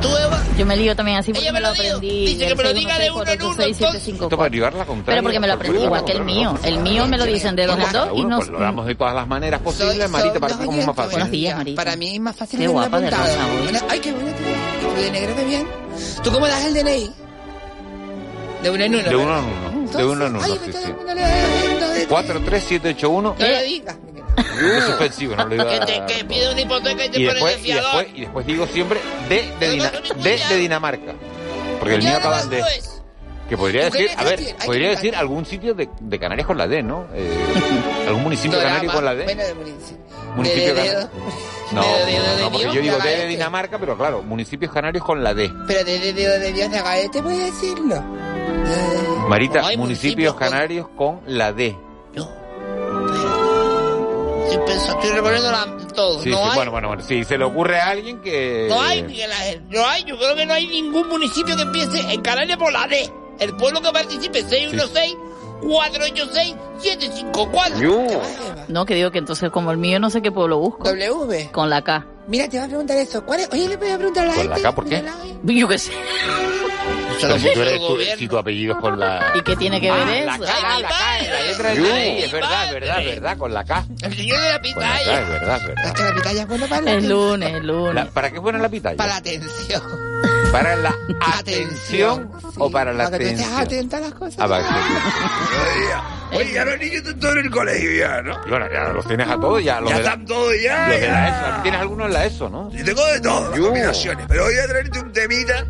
¿Tú, 0.02 0.08
Eva? 0.18 0.44
Yo 0.58 0.66
me 0.66 0.76
lío 0.76 0.96
también 0.96 1.18
así 1.20 1.32
porque 1.32 1.46
Ella 1.48 1.54
me 1.54 1.60
me 1.60 1.68
lo 1.68 1.74
aprendí. 1.74 2.26
Dice 2.26 2.48
que 2.48 2.56
me 2.56 2.64
lo 2.64 2.74
diga 2.74 3.00
de 3.00 3.12
uno 3.12 3.24
en 3.26 3.42
uno, 3.42 3.56
616-486-754. 3.56 4.24
Esto 4.24 4.38
para 4.38 4.50
llevar 4.50 4.74
la 4.74 4.86
contraria. 4.86 5.06
Pero 5.06 5.24
porque 5.24 5.40
me 5.40 5.48
lo 5.48 5.54
aprendí 5.54 5.84
igual 5.84 6.04
que 6.04 6.12
el 6.12 6.26
mío. 6.26 6.60
El 6.64 6.80
mío 6.80 7.08
me 7.08 7.18
lo 7.18 7.26
dicen 7.26 7.56
de 7.56 7.66
dos 7.68 7.78
en 7.80 7.92
dos 7.94 8.10
y 8.16 8.26
no... 8.26 8.38
Pues 8.38 8.50
lo 8.50 8.60
damos 8.60 8.86
de 8.86 8.96
todas 8.96 9.16
las 9.16 9.28
maneras 9.28 9.62
posibles, 9.62 9.98
Soy- 9.98 10.08
Marita, 10.10 10.40
para 10.42 10.58
ti 10.58 10.66
como 10.66 10.78
es 10.80 10.88
más 10.88 10.96
fácil. 10.96 11.12
Buenos 11.12 11.32
días, 11.32 11.56
Marita. 11.58 11.82
Para 11.84 11.96
mí 11.96 12.16
es 12.16 12.20
más 12.20 12.36
fácil 12.36 12.60
Qué 12.60 12.68
guapa 12.68 13.00
de 13.00 13.08
apuntado. 13.08 13.34
rosa 13.34 13.48
hoy. 13.48 13.90
Ay, 13.90 14.00
qué 14.00 14.12
bonito. 14.12 14.38
¿Tú 14.82 15.02
de 15.02 15.12
negro 15.12 15.36
de 15.36 15.46
bien? 15.46 15.68
¿Tú 16.24 16.32
cómo 16.32 16.48
das 16.48 16.66
el 16.66 16.74
DNI? 16.74 17.12
De 18.64 18.70
uno 18.70 18.84
en 18.84 18.96
uno. 18.96 19.10
De 19.10 19.16
uno 19.16 19.38
en 19.40 19.46
uno. 19.46 19.92
De 19.98 20.06
uno 20.06 20.26
en 20.28 20.36
uno, 20.36 20.44
Ay, 20.46 20.52
sí, 20.52 20.60
sí. 20.66 20.70
está 20.72 20.90
dando 20.92 21.14
la- 21.16 22.08
43781. 22.08 23.36
No 23.38 23.48
lo 23.48 23.62
digas. 23.64 23.96
Es 24.78 24.84
suspensivo, 24.86 25.36
no 25.36 25.46
lo 25.46 25.50
digo. 25.56 25.68
Que, 25.70 25.80
te, 25.86 26.06
que 26.14 26.26
pide 26.26 26.52
una 26.52 26.62
hipoteca 26.62 27.06
y 27.06 27.10
te 27.10 27.22
Y 27.22 27.26
pone 27.28 27.34
después, 27.40 27.58
y, 27.66 27.74
después, 27.74 28.08
y 28.16 28.22
después 28.22 28.46
digo 28.46 28.68
siempre 28.68 29.00
de, 29.28 29.52
de, 29.60 29.70
Dina- 29.72 29.92
de, 30.24 30.42
de 30.50 30.58
Dinamarca. 30.58 31.14
Porque 31.80 31.96
el 31.96 32.04
mío 32.04 32.16
acaban 32.18 32.50
de... 32.50 32.64
Que 33.50 33.58
podría 33.58 33.90
¿Tú 33.90 33.98
qué 33.98 34.04
decir, 34.04 34.18
a 34.18 34.24
ver, 34.24 34.40
podría 34.66 34.90
decir 34.92 35.14
algún 35.16 35.46
sitio 35.46 35.74
de, 35.74 35.90
de 36.00 36.20
Canarias 36.20 36.48
con 36.48 36.58
la 36.58 36.68
D, 36.68 36.82
¿no? 36.84 37.08
Eh, 37.14 37.30
algún 38.08 38.24
municipio 38.24 38.58
Dorama. 38.58 38.76
canario 38.78 38.94
con 38.94 39.04
la 39.04 39.14
D. 39.16 39.24
Bueno, 39.26 39.44
de 39.44 39.54
municipio. 39.56 39.98
Municipio 40.38 40.74
de- 40.74 40.82
de- 40.82 40.88
canario. 40.88 41.10
No, 41.74 41.82
de- 41.82 41.90
de- 41.90 42.06
de- 42.06 42.18
no, 42.20 42.36
de 42.38 42.44
porque 42.44 42.58
Dios, 42.60 42.76
yo 42.76 42.82
digo 42.82 42.98
de 43.00 43.10
D 43.10 43.18
de. 43.18 43.28
Dinamarca, 43.28 43.78
pero 43.78 43.98
claro, 43.98 44.22
municipios 44.24 44.72
canarios 44.72 45.04
con 45.04 45.22
la 45.22 45.34
D. 45.34 45.52
Pero 45.68 45.84
de, 45.84 46.00
de, 46.00 46.14
de, 46.14 46.40
de 46.40 46.54
Dios 46.54 46.72
de 46.72 46.82
Gaete 46.82 47.22
puedes 47.22 47.40
decirlo. 47.54 48.02
Marita, 49.28 49.62
No 49.62 49.78
municipios 49.78 50.36
canarios 50.36 50.88
con 50.98 51.22
la 51.28 51.54
D. 51.54 51.76
Pensando, 54.66 55.00
estoy 55.00 55.16
revolviendo 55.16 55.52
la- 55.52 55.78
todo. 55.96 56.20
Sí, 56.22 56.30
no 56.30 56.38
sí, 56.38 56.44
hay. 56.50 56.56
bueno, 56.56 56.72
bueno, 56.72 56.88
bueno. 56.90 57.04
Si 57.04 57.24
se 57.24 57.38
le 57.38 57.46
ocurre 57.46 57.80
a 57.80 57.90
alguien 57.90 58.22
que... 58.22 58.68
No 58.70 58.82
hay, 58.82 59.02
Miguel 59.04 59.32
Ángel. 59.32 59.64
No 59.70 59.86
hay. 59.86 60.04
Yo 60.04 60.18
creo 60.18 60.36
que 60.36 60.46
no 60.46 60.54
hay 60.54 60.68
ningún 60.68 61.08
municipio 61.10 61.56
que 61.56 61.62
empiece 61.64 62.00
en 62.14 62.22
Canarias 62.22 62.58
por 62.58 62.72
la 62.72 62.86
D. 62.88 63.10
El 63.40 63.56
pueblo 63.56 63.82
que 63.82 63.92
participe, 63.92 64.44
616-486-754. 65.62 68.22
No, 68.68 68.86
que 68.86 68.96
digo 68.96 69.12
que 69.12 69.20
entonces 69.20 69.50
como 69.52 69.72
el 69.72 69.78
mío 69.78 70.00
no 70.00 70.10
sé 70.10 70.22
qué 70.22 70.32
pueblo 70.32 70.58
busco. 70.60 70.84
W. 70.90 71.50
Con 71.52 71.70
la 71.70 71.82
K. 71.84 72.06
Mira, 72.28 72.48
te 72.48 72.58
voy 72.58 72.66
a 72.66 72.70
preguntar 72.70 72.98
eso. 72.98 73.24
¿Cuál 73.26 73.42
es? 73.42 73.50
Oye, 73.52 73.68
le 73.68 73.76
voy 73.78 73.90
a 73.90 73.98
preguntar 73.98 74.26
a 74.26 74.30
la 74.30 74.36
¿Con 74.36 74.50
la. 74.50 74.56
K 74.60 74.72
por 74.76 74.86
qué? 74.86 75.04
Yo 75.44 75.68
qué 75.68 75.78
sé. 75.78 75.92
Pero 77.20 77.38
si, 77.38 77.54
tú 77.54 77.62
eres, 77.62 77.80
tú- 77.80 77.98
si 78.18 78.28
tu 78.28 78.36
apellido 78.38 78.74
es 78.74 78.80
con 78.80 79.00
la... 79.00 79.32
¿Y 79.36 79.42
qué 79.42 79.56
tiene 79.56 79.80
que 79.80 79.92
ver 79.92 80.02
Ah, 80.08 80.16
eso? 80.36 80.44
La 80.44 80.54
K, 80.54 80.80
la 80.80 80.88
K, 80.88 81.20
en 81.20 81.32
la 81.32 81.42
letra 81.44 81.70
de 81.70 81.76
la 81.80 81.88
D, 81.94 82.26
es 82.26 82.32
verdad, 82.32 82.66
es 82.66 82.74
verdad, 82.74 83.00
es 83.02 83.06
verdad, 83.06 83.38
con 83.38 83.54
la 83.54 83.64
K. 83.64 83.86
El 84.02 84.16
señor 84.18 84.42
de 84.42 84.50
la 84.50 84.60
pitaya. 84.62 85.22
es 85.22 85.30
verdad, 85.30 85.58
es 85.58 85.68
verdad. 85.68 85.86
Es 85.86 85.94
que 85.94 86.04
la 86.04 86.14
pitaya 86.16 86.42
es 86.42 86.48
buena 86.48 86.68
para 86.68 86.82
la 86.82 86.92
El 86.94 87.08
lunes, 87.10 87.54
el 87.54 87.68
lunes. 87.68 87.94
La- 87.94 88.06
¿Para 88.10 88.30
qué 88.32 88.38
es 88.38 88.42
buena 88.42 88.58
la 88.60 88.70
pitaya? 88.70 88.98
Para 88.98 89.10
la 89.12 89.18
atención. 89.18 89.82
¿Para 90.52 90.76
la 90.76 90.94
atención 91.40 92.30
o 92.58 92.70
para 92.70 92.94
la 92.94 93.06
atención? 93.08 93.50
atenta 93.58 93.98
a 93.98 94.02
las 94.02 94.14
cosas. 94.14 94.36
Ah, 94.40 96.28
Oye, 96.34 96.52
ya 96.54 96.66
los 96.66 96.78
niños 96.78 96.96
están 96.96 97.20
todos 97.20 97.34
en 97.38 97.46
el 97.46 97.52
colegio 97.52 97.92
ya, 97.94 98.22
¿no? 98.22 98.38
Bueno, 98.50 98.66
ya 98.72 98.90
los 98.90 99.08
tienes 99.08 99.28
a 99.30 99.36
todos, 99.40 99.64
ya 99.64 99.80
los 99.82 99.90
Ya 99.90 99.98
de 99.98 100.04
la- 100.04 100.10
están 100.10 100.26
todos 100.26 100.54
ya. 100.62 100.88
Los 100.88 100.96
de 101.00 101.06
ya. 101.06 101.12
la 101.12 101.28
ESO, 101.30 101.62
tienes 101.64 101.82
algunos 101.82 102.08
en 102.08 102.14
la 102.14 102.26
ESO, 102.26 102.50
¿no? 102.50 102.70
Y 102.74 102.84
tengo 102.84 103.06
de 103.08 103.20
todo, 103.22 103.50
las 103.52 103.60
combinaciones. 103.60 104.26
Pero 104.28 104.44
voy 104.44 104.58
a 104.58 104.68
traerte 104.68 105.00
un 105.00 105.12
temita. 105.14 105.66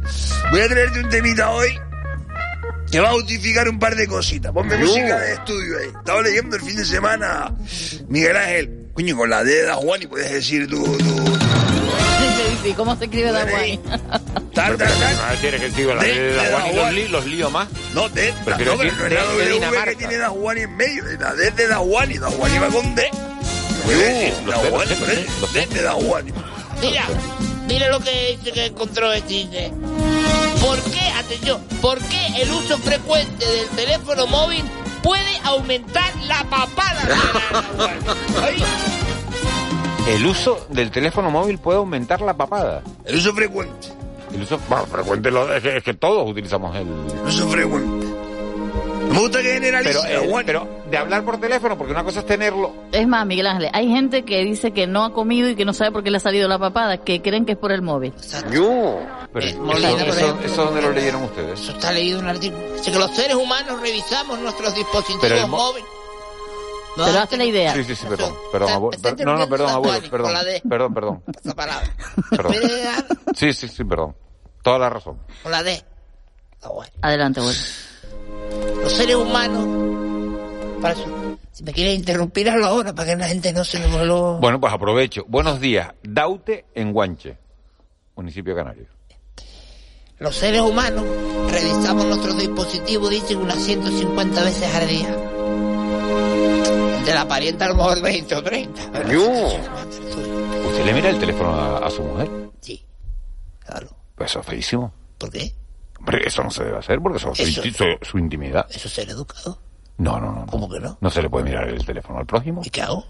Voy 0.51 0.61
a 0.61 0.67
traerte 0.67 0.99
un 0.99 1.09
temita 1.09 1.49
hoy 1.51 1.79
que 2.91 2.99
va 2.99 3.09
a 3.09 3.13
justificar 3.13 3.69
un 3.69 3.79
par 3.79 3.95
de 3.95 4.07
cositas. 4.07 4.51
Ponme 4.51 4.77
Yo. 4.79 4.85
música 4.85 5.17
de 5.19 5.33
estudio 5.33 5.77
ahí. 5.79 5.87
Estaba 5.95 6.21
leyendo 6.23 6.55
el 6.55 6.61
fin 6.61 6.75
de 6.75 6.85
semana 6.85 7.51
Miguel 8.09 8.35
Ángel. 8.35 8.77
Coño, 8.93 9.15
con 9.15 9.29
la 9.29 9.43
D 9.43 9.63
de 9.63 9.71
Juan 9.71 10.01
y 10.01 10.07
puedes 10.07 10.29
decir 10.31 10.67
tú, 10.67 10.83
tú. 10.97 11.20
¿Y 12.63 12.74
cómo 12.74 12.95
se 12.95 13.06
escribe 13.06 13.32
tal. 14.54 14.78
No 14.78 14.86
tienes 15.41 15.60
que 15.62 15.69
decir 15.69 15.88
la 15.88 15.95
De- 16.04 16.08
D 16.13 16.21
de 16.21 16.34
de 16.34 16.52
Juan 16.52 16.67
y 16.67 16.76
los, 16.76 16.93
li- 16.93 17.08
los 17.08 17.26
lío 17.26 17.50
más. 17.50 17.67
No, 17.93 18.08
D. 18.10 18.34
Prefiero 18.45 18.74
no, 18.74 18.78
pero 18.78 18.91
decir 18.91 19.02
no 19.02 19.15
la 19.15 19.21
de 19.21 19.28
W 19.38 19.50
Dinamarca. 19.54 19.86
que 19.91 19.95
tiene 19.95 20.17
Dajuani 20.17 20.62
en 20.62 20.78
medio. 20.78 21.04
La 21.19 21.34
D 21.34 21.52
de 21.52 21.67
Dajuani. 21.67 22.17
Dajuani 22.17 22.58
va 22.60 22.67
con 22.67 22.95
D. 22.95 23.10
Voy 23.86 23.93
a 23.95 23.97
decir 23.97 24.34
lo 24.45 24.52
sé, 24.52 24.58
lo 24.58 24.62
Dajuani, 24.63 24.88
sé, 24.95 25.00
lo 25.00 25.06
sé, 25.06 25.26
lo 25.41 25.47
sé. 25.47 25.60
D 25.67 25.74
de 25.76 25.82
Dajuani. 25.84 26.32
Mira, 26.82 27.04
mira 27.67 27.89
lo 27.89 28.00
que 28.00 28.38
dice 28.38 28.52
que 28.52 28.65
encontró 28.67 29.12
este 29.13 29.34
dice. 29.34 29.71
¿Por 30.62 30.80
qué, 30.91 31.02
atención, 31.17 31.62
por 31.82 31.97
qué 32.00 32.28
el 32.43 32.52
uso 32.52 32.78
frecuente 32.78 33.43
del 33.45 33.67
teléfono 33.69 34.28
móvil 34.28 34.63
puede 35.02 35.38
aumentar 35.43 36.13
la 36.28 36.43
papada? 36.43 37.02
Ay, 38.43 38.63
El 40.07 40.25
uso 40.25 40.65
del 40.69 40.91
teléfono 40.91 41.29
móvil 41.31 41.57
puede 41.59 41.77
aumentar 41.77 42.21
la 42.21 42.33
papada. 42.33 42.81
El 43.05 43.15
uso 43.17 43.33
frecuente. 43.33 43.87
El 44.33 44.41
uso 44.43 44.59
bueno, 44.69 44.85
frecuente 44.85 45.31
lo- 45.31 45.53
es, 45.53 45.61
que, 45.61 45.77
es 45.77 45.83
que 45.83 45.93
todos 45.93 46.29
utilizamos 46.29 46.75
el... 46.75 46.87
El 46.87 47.27
uso 47.27 47.47
frecuente. 47.49 48.07
Me 49.11 49.19
gusta 49.19 49.41
que 49.41 49.53
generalice 49.53 49.93
Pero, 49.93 50.05
eh, 50.05 50.25
Dajuani. 50.25 50.45
pero 50.45 50.67
de 50.89 50.97
hablar 50.97 51.25
por 51.25 51.37
teléfono, 51.39 51.77
porque 51.77 51.91
una 51.91 52.03
cosa 52.03 52.21
es 52.21 52.25
tenerlo... 52.25 52.71
Es 52.93 53.05
más, 53.07 53.25
Miguel 53.25 53.45
Ángel, 53.47 53.69
hay 53.73 53.89
gente 53.89 54.23
que 54.23 54.41
dice 54.43 54.71
que 54.71 54.87
no 54.87 55.03
ha 55.03 55.11
comido 55.13 55.49
y 55.49 55.55
que 55.55 55.65
no 55.65 55.73
sabe 55.73 55.91
por 55.91 56.01
qué 56.03 56.11
le 56.11 56.17
ha 56.17 56.21
salido 56.21 56.47
la 56.47 56.57
papada, 56.59 56.97
que 56.97 57.21
creen 57.21 57.45
que 57.45 57.53
es 57.53 57.57
por 57.57 57.71
el 57.73 57.81
móvil. 57.81 58.13
Yo. 58.51 58.99
Pero 59.33 59.45
Eh, 59.45 59.57
eso, 59.75 59.97
eso, 60.05 60.39
eso 60.45 60.65
donde 60.65 60.81
lo 60.81 60.91
leyeron 60.93 61.23
ustedes. 61.23 61.59
Eso 61.59 61.71
está 61.73 61.91
leído 61.91 62.19
en 62.19 62.25
un 62.25 62.31
artículo. 62.31 62.61
Dice 62.73 62.91
que 62.91 62.99
los 62.99 63.11
seres 63.15 63.35
humanos 63.35 63.81
revisamos 63.81 64.39
nuestros 64.39 64.73
dispositivos 64.75 65.47
móviles. 65.49 65.89
No, 66.97 67.06
Pero 67.06 67.19
hazte 67.19 67.38
la 67.38 67.45
idea. 67.45 67.73
Sí, 67.73 67.84
sí, 67.84 67.95
sí, 67.95 68.06
perdón. 68.06 68.34
Perdón, 68.51 68.69
abuelo. 68.69 68.97
no, 69.25 69.38
no, 69.38 69.49
perdón, 69.49 69.69
abuelo. 69.69 70.10
Perdón, 70.10 70.21
con 70.25 70.34
la 70.34 70.43
D. 70.43 70.62
perdón, 70.67 70.93
perdón. 70.93 71.23
Esa 71.43 71.56
palabra. 71.56 71.95
Perdón. 72.30 72.54
Sí, 73.34 73.54
sí, 73.54 73.67
sí, 73.67 73.84
perdón. 73.86 74.15
Toda 74.62 74.77
la 74.77 74.89
razón. 74.89 75.19
Con 75.41 75.51
la 75.51 75.63
D. 75.63 75.82
Adelante, 77.01 77.39
abuelo. 77.39 77.60
Los 78.84 78.91
seres 78.93 79.15
humanos. 79.15 80.82
Para. 80.82 80.95
Si 81.51 81.63
me 81.63 81.73
quieres 81.73 81.95
interrumpir, 81.95 82.49
hazlo 82.49 82.65
ahora 82.65 82.93
para 82.93 83.10
que 83.10 83.15
la 83.15 83.27
gente 83.27 83.54
no 83.54 83.63
se 83.63 83.80
me 83.80 84.06
lo. 84.06 84.39
Bueno, 84.39 84.60
pues 84.60 84.73
aprovecho. 84.73 85.23
Buenos 85.27 85.60
días. 85.60 85.93
Daute 86.04 86.65
en 86.75 86.91
Guanche, 86.91 87.38
municipio 88.15 88.56
canario. 88.56 88.88
Los 90.19 90.36
seres 90.36 90.62
humanos 90.62 91.04
revisamos 91.49 92.06
nuestros 92.06 92.38
dispositivos, 92.38 93.10
dicen, 93.10 93.38
unas 93.39 93.58
150 93.58 94.43
veces 94.43 94.75
al 94.75 94.88
día. 94.88 95.30
De 97.05 97.13
la 97.13 97.27
parienta 97.27 97.65
a 97.65 97.69
lo 97.69 97.75
mejor 97.75 98.01
20 98.01 98.35
o 98.35 98.43
30. 98.43 98.81
¿Usted 100.67 100.85
le 100.85 100.93
mira 100.93 101.09
el 101.09 101.19
teléfono 101.19 101.53
a, 101.53 101.79
a 101.85 101.89
su 101.89 102.03
mujer? 102.03 102.29
Sí, 102.61 102.85
claro. 103.65 103.87
Pues 104.15 104.29
eso 104.31 104.39
es 104.41 104.45
feísimo. 104.45 104.93
¿Por 105.17 105.31
qué? 105.31 105.51
Hombre, 105.99 106.21
eso 106.25 106.43
no 106.43 106.49
se 106.51 106.63
debe 106.63 106.77
hacer 106.77 106.99
porque 107.01 107.17
eso 107.17 107.31
es 107.31 107.37
su, 107.37 107.43
Eso- 107.43 107.63
inti- 107.63 107.99
su- 108.01 108.05
su 108.11 108.17
intimidad. 108.17 108.65
Eso 108.69 108.87
es 108.87 108.93
ser 108.93 109.09
educado. 109.09 109.59
No, 109.97 110.19
no, 110.19 110.31
no. 110.31 110.45
¿Cómo 110.47 110.69
que 110.69 110.79
no? 110.79 110.97
No 111.01 111.09
se 111.09 111.21
le 111.21 111.29
puede 111.29 111.45
mirar 111.45 111.67
el 111.67 111.85
teléfono 111.85 112.19
al 112.19 112.25
prójimo. 112.25 112.61
¿Y 112.63 112.69
qué 112.69 112.81
hago? 112.81 113.05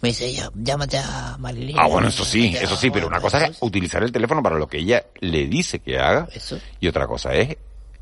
Me 0.00 0.10
dice 0.10 0.26
ella, 0.26 0.50
llámate 0.54 0.98
a 0.98 1.36
Marilyn. 1.38 1.76
Ah, 1.78 1.88
bueno, 1.88 2.06
eso 2.08 2.24
sí, 2.24 2.54
eso 2.60 2.76
sí, 2.76 2.90
pero 2.90 3.08
una 3.08 3.20
cosa 3.20 3.44
es 3.46 3.56
utilizar 3.60 4.00
el 4.04 4.12
teléfono 4.12 4.40
para 4.42 4.56
lo 4.56 4.68
que 4.68 4.78
ella 4.78 5.04
le 5.20 5.46
dice 5.46 5.80
que 5.80 5.98
haga 5.98 6.28
Eso. 6.32 6.58
y 6.78 6.86
otra 6.86 7.06
cosa 7.08 7.34
es 7.34 7.56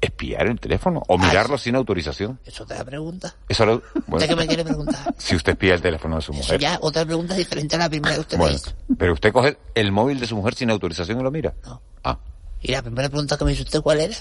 espiar 0.07 0.47
el 0.47 0.59
teléfono 0.59 1.03
o 1.09 1.19
mirarlo 1.19 1.57
sin 1.59 1.77
autorización. 1.77 2.41
Eso 2.45 2.65
te 2.67 2.75
la 2.75 2.85
pregunta. 2.85 3.35
Eso 3.49 3.65
lo, 3.67 3.75
¿Usted 3.77 4.03
bueno, 4.07 4.27
qué 4.27 4.37
me 4.37 4.47
quiere 4.47 4.65
preguntar? 4.65 5.15
si 5.19 5.37
usted 5.37 5.53
espía 5.53 5.75
el 5.75 5.83
teléfono 5.83 6.17
de 6.17 6.23
su 6.23 6.33
Eso 6.33 6.41
mujer. 6.43 6.61
ya, 6.61 6.79
otra 6.81 7.05
pregunta 7.05 7.35
diferente 7.35 7.77
a 7.77 7.79
la 7.81 7.89
primera 7.89 8.15
que 8.15 8.21
usted 8.21 8.39
me 8.39 8.53
hizo. 8.53 8.73
pero 8.99 9.13
usted 9.13 9.33
coge 9.33 9.59
el 9.75 9.93
móvil 9.93 10.19
de 10.21 10.27
su 10.27 10.37
mujer 10.37 10.55
sin 10.55 10.71
autorización 10.71 11.21
y 11.21 11.23
lo 11.23 11.31
mira. 11.31 11.55
No. 11.65 11.81
Ah, 12.05 12.19
Y 12.63 12.73
la 12.73 12.83
primera 12.83 13.09
pregunta 13.09 13.37
que 13.37 13.45
me 13.45 13.53
hizo 13.53 13.63
usted, 13.63 13.81
¿cuál 13.83 14.01
era? 14.01 14.15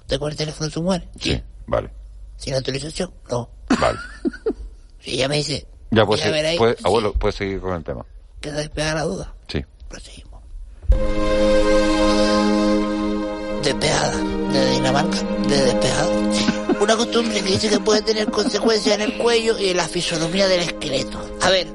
¿Usted 0.00 0.16
es 0.16 0.22
el 0.22 0.36
teléfono 0.36 0.66
de 0.66 0.72
su 0.72 0.82
mujer? 0.82 1.08
sí, 1.18 1.42
vale, 1.66 1.90
¿Sin 2.36 2.54
autorización? 2.54 3.12
No. 3.30 3.48
vale. 3.80 3.98
Y 5.02 5.12
ella 5.14 5.28
me 5.28 5.36
dice, 5.36 5.66
Ya 5.90 6.04
pues, 6.04 6.20
"Mira, 6.20 6.32
veréis, 6.32 6.58
puede, 6.58 6.76
abuelo, 6.84 7.14
puede 7.14 7.32
seguir 7.32 7.58
con 7.60 7.74
el 7.74 7.82
tema. 7.82 8.04
queda 8.40 8.56
despejada 8.58 8.94
la 8.96 9.02
duda. 9.04 9.34
Sí. 9.48 9.64
Proseguimos. 9.88 10.42
Despejada, 13.62 14.20
de 14.52 14.70
Dinamarca, 14.70 15.18
de 15.48 15.64
despejada. 15.64 16.08
Una 16.80 16.96
costumbre 16.96 17.34
que 17.42 17.50
dice 17.50 17.68
que 17.68 17.78
puede 17.80 18.02
tener 18.02 18.30
consecuencias 18.30 18.94
en 18.96 19.02
el 19.02 19.18
cuello 19.18 19.58
y 19.58 19.70
en 19.70 19.76
la 19.76 19.86
fisonomía 19.88 20.48
del 20.48 20.60
esqueleto. 20.60 21.18
A 21.42 21.50
ver, 21.50 21.66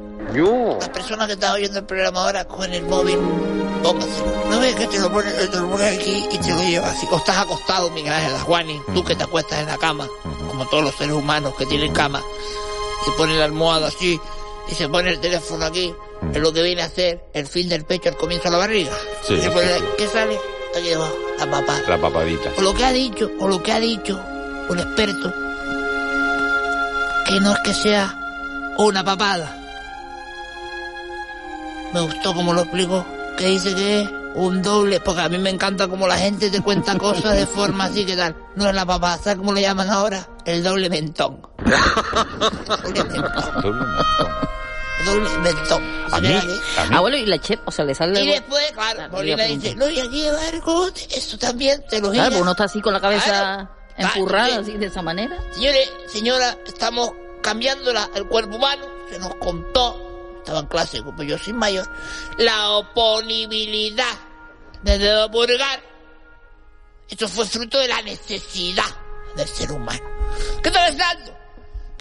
las 0.79 0.89
personas 0.89 1.27
que 1.27 1.33
están 1.33 1.53
oyendo 1.53 1.79
el 1.79 1.85
programa 1.85 2.23
ahora 2.23 2.45
cogen 2.45 2.73
el 2.73 2.83
móvil, 2.83 3.17
póngaselo. 3.83 4.45
No 4.49 4.59
ves 4.59 4.75
que 4.75 4.88
te 4.88 4.99
lo 4.99 5.11
pones, 5.11 5.33
te 5.51 5.57
lo 5.59 5.69
pones 5.69 5.97
aquí 5.97 6.25
y 6.31 6.38
te 6.39 6.49
lo 6.49 6.59
llevas 6.61 6.97
así. 6.97 7.07
O 7.11 7.17
estás 7.17 7.38
acostado, 7.38 7.89
Miguel 7.91 8.13
Ángel 8.13 8.38
Juani, 8.39 8.81
tú 8.93 9.03
que 9.03 9.15
te 9.15 9.23
acuestas 9.23 9.59
en 9.59 9.67
la 9.67 9.77
cama, 9.77 10.07
como 10.47 10.67
todos 10.67 10.83
los 10.83 10.95
seres 10.95 11.13
humanos 11.13 11.53
que 11.57 11.65
tienen 11.67 11.93
cama, 11.93 12.21
y 13.07 13.11
ponen 13.17 13.38
la 13.39 13.45
almohada 13.45 13.88
así, 13.88 14.19
y 14.69 14.73
se 14.75 14.89
pone 14.89 15.11
el 15.11 15.19
teléfono 15.19 15.65
aquí, 15.65 15.93
es 16.33 16.39
lo 16.41 16.51
que 16.51 16.63
viene 16.63 16.81
a 16.81 16.85
hacer 16.85 17.23
el 17.33 17.45
fin 17.45 17.69
del 17.69 17.85
pecho 17.85 18.09
al 18.09 18.17
comienzo 18.17 18.45
de 18.45 18.51
la 18.51 18.57
barriga. 18.57 18.91
Sí, 19.27 19.33
Y 19.35 19.38
se 19.38 19.43
sí, 19.43 19.49
pone- 19.49 19.77
sí. 19.77 19.83
¿Qué 19.99 20.07
sale? 20.07 20.39
La 21.39 21.49
papada. 21.49 21.81
La 21.88 21.97
papadita. 21.97 22.51
O 22.57 22.61
lo 22.61 22.73
que 22.73 22.83
ha 22.83 22.91
dicho, 22.91 23.31
o 23.39 23.47
lo 23.47 23.63
que 23.63 23.71
ha 23.71 23.79
dicho 23.79 24.19
un 24.67 24.77
experto, 24.77 25.33
que 27.25 27.39
no 27.39 27.53
es 27.53 27.59
que 27.59 27.73
sea 27.73 28.73
una 28.77 29.01
papada. 29.01 29.55
Me 31.93 32.01
gustó 32.01 32.33
como 32.33 32.53
lo 32.53 32.63
explicó, 32.63 33.05
que 33.38 33.47
dice 33.47 33.73
que 33.73 34.01
es 34.01 34.09
un 34.35 34.61
doble, 34.61 34.99
porque 34.99 35.21
a 35.21 35.29
mí 35.29 35.38
me 35.38 35.49
encanta 35.49 35.88
como 35.88 36.09
la 36.09 36.17
gente 36.17 36.49
te 36.49 36.59
cuenta 36.59 36.97
cosas 36.97 37.38
de 37.38 37.47
forma 37.47 37.85
así 37.85 38.05
que 38.05 38.17
tal. 38.17 38.35
No 38.55 38.67
es 38.67 38.75
la 38.75 38.85
papada, 38.85 39.17
¿sabes 39.17 39.38
cómo 39.38 39.53
le 39.53 39.61
llaman 39.61 39.89
ahora? 39.89 40.27
El 40.43 40.61
doble 40.61 40.89
mentón. 40.89 41.39
doble 42.83 43.03
mentón. 43.05 43.95
Doble 45.06 45.30
mentón. 45.39 45.84
A 46.12 46.20
mí, 46.20 46.28
¿Se 46.28 46.34
queda 46.34 46.84
aquí? 46.84 46.94
abuelo, 46.96 47.18
y 47.18 47.26
la 47.26 47.39
chep, 47.39 47.60
o 47.68 47.72
sea, 47.72 47.86
le 47.86 47.94
sale... 47.96 48.22
Y 48.22 48.28
después, 48.28 48.72
claro, 48.74 49.02
le 49.04 49.10
Molina 49.10 49.34
iba 49.36 49.44
a 49.44 49.48
dice, 49.48 49.76
no, 49.76 49.89
y 49.89 50.00
aquí 50.00 50.22
lleva 50.22 50.39
cogote, 50.63 51.08
eso 51.15 51.38
también 51.38 51.84
te 51.89 52.00
lo 52.02 52.12
Claro, 52.12 52.30
porque 52.30 52.41
uno 52.41 52.52
está 52.52 52.63
así 52.65 52.82
con 52.82 52.94
la 52.94 53.02
cabeza 53.02 53.26
Claro. 53.96 54.13
empurrada, 54.13 54.48
Claro, 54.48 54.62
así 54.63 54.72
de 54.78 54.86
esa 54.88 55.02
manera. 55.02 55.38
Señores, 55.54 55.91
señora, 56.08 56.58
estamos 56.65 57.12
cambiando 57.41 57.94
la- 57.94 58.10
el 58.15 58.26
cuerpo 58.28 58.56
humano. 58.56 58.86
Se 59.10 59.20
nos 59.20 59.36
contó, 59.36 60.36
estaba 60.39 60.60
en 60.62 60.65
clase, 60.68 61.04
como 61.04 61.22
yo 61.24 61.38
soy 61.38 61.54
mayor, 61.54 61.88
la 62.38 62.70
oponibilidad 62.72 64.06
del 64.82 65.00
dedo 65.02 65.30
pulgar. 65.30 65.80
Esto 67.10 67.28
fue 67.28 67.46
fruto 67.46 67.78
de 67.78 67.88
la 67.88 68.02
necesidad 68.02 68.84
del 69.36 69.48
ser 69.48 69.72
humano. 69.72 70.02
¿Qué 70.63 70.70
está 70.70 70.80
pasando? 70.88 71.35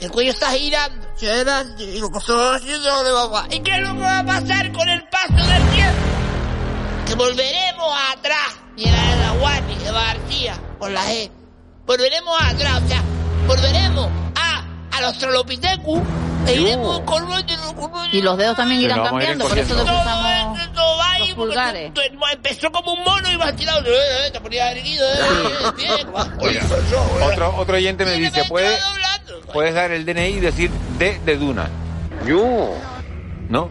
El 0.05 0.11
cuello 0.11 0.33
está 0.33 0.51
girando 0.51 1.07
adelante 1.27 1.83
y 1.83 1.99
no 1.99 2.11
a. 2.11 3.47
¿Y 3.51 3.61
qué 3.61 3.71
es 3.71 3.81
lo 3.81 3.95
que 3.95 4.01
va 4.01 4.19
a 4.19 4.27
pasar 4.27 4.71
con 4.73 4.87
el 4.87 5.03
paso 5.09 5.33
del 5.33 5.62
tiempo? 5.71 6.03
Que 7.07 7.14
volveremos 7.14 7.95
atrás. 8.12 8.55
Mira 8.77 8.93
de 8.93 9.17
la 9.17 9.31
Guani, 9.40 9.75
de 9.77 9.90
García, 9.90 10.61
con 10.79 10.93
la 10.93 11.07
G. 11.07 11.31
volveremos 11.87 12.38
atrás, 12.38 12.83
o 12.85 12.88
sea, 12.88 13.03
volveremos 13.47 14.11
a, 14.37 14.67
al 14.95 15.05
Australopithecus 15.05 16.01
e 16.49 16.55
iremos 16.55 17.01
con 17.01 17.27
Y 18.12 18.21
los 18.21 18.37
dedos 18.37 18.57
también 18.59 18.83
irán 18.83 19.01
a 19.01 19.05
ir 19.05 19.09
cambiando, 19.09 19.49
por 19.49 19.59
eso 19.59 19.75
los 19.75 19.85
usamos 19.85 20.35
todo 20.75 20.99
va 20.99 21.12
ahí, 21.12 21.29
los 21.29 21.37
pulgares. 21.37 21.93
empezó 22.33 22.71
como 22.71 22.93
un 22.93 23.05
mono 23.05 23.31
y 23.31 23.37
vas 23.37 23.57
tirado, 23.57 23.81
eh, 23.87 24.27
eh, 24.27 24.31
te 24.31 24.40
ponías 24.40 24.71
erguido, 24.73 25.07
eh, 25.09 25.17
eh, 25.19 25.73
bien, 25.77 26.09
Oye, 26.40 26.61
otro, 27.23 27.57
otro 27.57 27.77
oyente 27.77 28.05
me 28.05 28.14
dice, 28.14 28.45
¿puedes, 28.45 28.83
puedes 29.55 29.75
dar 29.75 29.90
el 29.93 30.05
DNI 30.05 30.27
y 30.27 30.40
decir 30.40 30.71
D 30.99 31.19
de 31.25 31.37
Duna? 31.38 31.71
Yo. 32.27 32.75
¿No? 33.49 33.69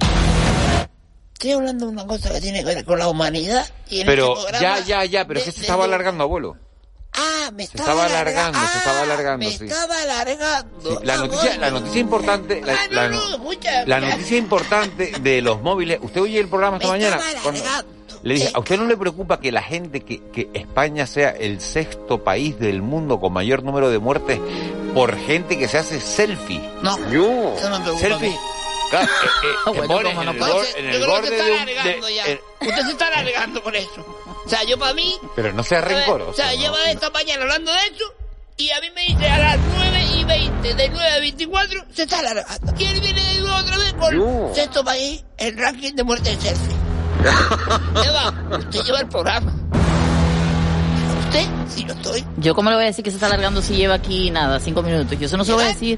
Estoy 1.34 1.52
hablando 1.52 1.88
de 1.88 1.91
una 1.91 2.08
cosa 2.08 2.32
que 2.32 2.39
tiene 2.41 2.60
que 2.60 2.65
ver 2.74 2.86
con 2.86 2.98
la 3.00 3.08
humanidad 3.10 3.67
y 3.89 4.00
en 4.02 4.08
Pero 4.08 4.38
este 4.48 4.62
ya, 4.62 4.80
ya, 4.80 5.04
ya, 5.06 5.28
pero 5.28 5.39
es 5.39 5.46
que 5.46 5.52
de- 5.52 5.56
se 5.58 5.62
estaba 5.62 5.84
de- 5.86 5.89
alargando, 5.93 6.24
abuelo. 6.24 6.56
Ah, 7.15 7.52
me 7.54 7.67
Se 7.67 7.78
estaba, 7.78 8.06
estaba 8.08 8.22
alargando, 8.22 8.60
se 8.60 8.78
estaba 8.78 9.00
Ah, 9.00 9.04
alargando, 9.04 9.46
me 9.46 9.52
sí. 9.52 9.65
estaba 9.65 10.02
alargando. 10.02 10.89
Sí, 10.89 10.98
La 11.06 11.13
Ah, 11.13 11.17
noticia, 11.17 11.58
la 11.58 11.69
noticia 11.72 12.00
importante, 12.00 12.62
la, 12.65 12.74
Ah, 12.74 12.78
no, 12.89 12.96
la- 12.96 13.10
no, 13.10 13.30
escucha, 13.36 13.86
la 13.86 14.00
noticia 14.00 14.38
importante 14.38 15.12
de 15.22 15.41
los 15.41 15.62
móviles. 15.62 16.00
¿Usted 16.02 16.22
oye 16.22 16.39
el 16.39 16.48
programa 16.48 16.78
esta 16.78 16.88
Me 16.91 16.93
mañana? 17.00 17.19
le 18.24 18.34
dije, 18.34 18.50
¿a 18.54 18.60
usted 18.60 18.78
no 18.78 18.86
le 18.88 18.96
preocupa 18.98 19.39
que 19.39 19.52
la 19.52 19.62
gente, 19.62 20.00
que, 20.02 20.22
que 20.32 20.50
España 20.54 21.06
sea 21.06 21.32
el 21.32 21.60
sexto 21.60 22.24
país 22.24 22.58
del 22.58 22.82
mundo 22.82 23.19
con 23.19 23.34
mayor 23.34 23.63
número 23.63 23.89
de 23.89 24.00
muertes 24.00 24.39
por 24.93 25.17
gente 25.17 25.58
que 25.58 25.67
se 25.67 25.77
hace 25.77 25.99
selfie? 25.99 26.62
No, 26.82 26.97
Yo. 27.10 27.56
eso 27.58 27.69
no 27.69 27.79
me 27.79 27.86
preocupa 27.86 28.06
a 28.08 28.10
Selfie. 28.10 28.39
Claro, 28.89 29.06
eh, 29.08 29.27
eh, 29.43 29.47
Bueno, 29.88 30.10
en 30.10 30.15
no 30.15 30.21
el, 30.21 30.27
en 30.29 30.39
borde 31.08 31.27
se 31.27 31.34
está 31.36 31.45
de 31.45 31.51
un... 31.51 31.65
de- 31.65 32.15
ya. 32.15 32.23
Usted 32.62 32.82
se 32.86 32.91
está 32.91 33.08
alargando 33.08 33.63
con 33.63 33.75
eso. 33.75 34.06
O 34.45 34.49
sea, 34.49 34.63
yo 34.63 34.77
para 34.77 34.93
mí... 34.93 35.17
pero 35.36 35.51
no 35.53 35.63
sea 35.63 35.82
rencoroso. 35.82 36.32
O 36.32 36.34
sea, 36.34 36.53
¿no? 36.53 36.60
lleva 36.62 36.91
esta 36.91 37.10
mañana 37.10 37.41
hablando 37.43 37.71
de 37.71 37.79
eso 37.79 38.13
y 38.56 38.69
a 38.69 38.79
mí 38.82 38.88
me 38.93 39.01
dice 39.08 39.27
a 39.27 39.38
las 39.39 39.58
9 39.77 40.06
y 40.19 40.23
20, 40.25 40.73
de 40.75 40.89
9 40.89 41.10
a 41.12 41.19
24, 41.19 41.86
se 41.91 42.03
está 42.03 42.19
alargando. 42.19 42.73
Y 42.77 42.86
él 42.86 42.99
viene 43.01 43.23
de 43.23 43.39
nuevo 43.41 43.58
otra 43.58 43.77
vez 43.77 43.93
con 43.93 44.13
Yo. 44.15 44.51
sexto 44.53 44.84
país, 44.84 45.23
el 45.38 45.58
ranking 45.58 45.93
de 45.95 46.03
muerte 46.03 46.36
de 46.36 46.41
selfie. 46.41 46.75
Eva, 48.06 48.34
usted 48.60 48.84
lleva 48.84 48.99
el 48.99 49.08
programa. 49.08 49.53
Usted, 51.34 51.48
si 51.76 51.84
no 51.86 51.93
estoy. 51.93 52.24
Yo 52.38 52.54
cómo 52.54 52.69
le 52.69 52.76
voy 52.76 52.84
a 52.86 52.88
decir 52.88 53.04
que 53.04 53.10
se 53.10 53.17
está 53.17 53.26
alargando 53.26 53.62
si 53.62 53.76
lleva 53.76 53.96
aquí 53.96 54.30
nada, 54.30 54.60
cinco 54.60 54.84
minutos. 54.84 55.17
Yo 55.19 55.26
eso 55.26 55.36
no 55.36 55.43
se 55.43 55.52
lo 55.52 55.58
voy 55.58 55.65
a 55.65 55.69
decir. 55.69 55.98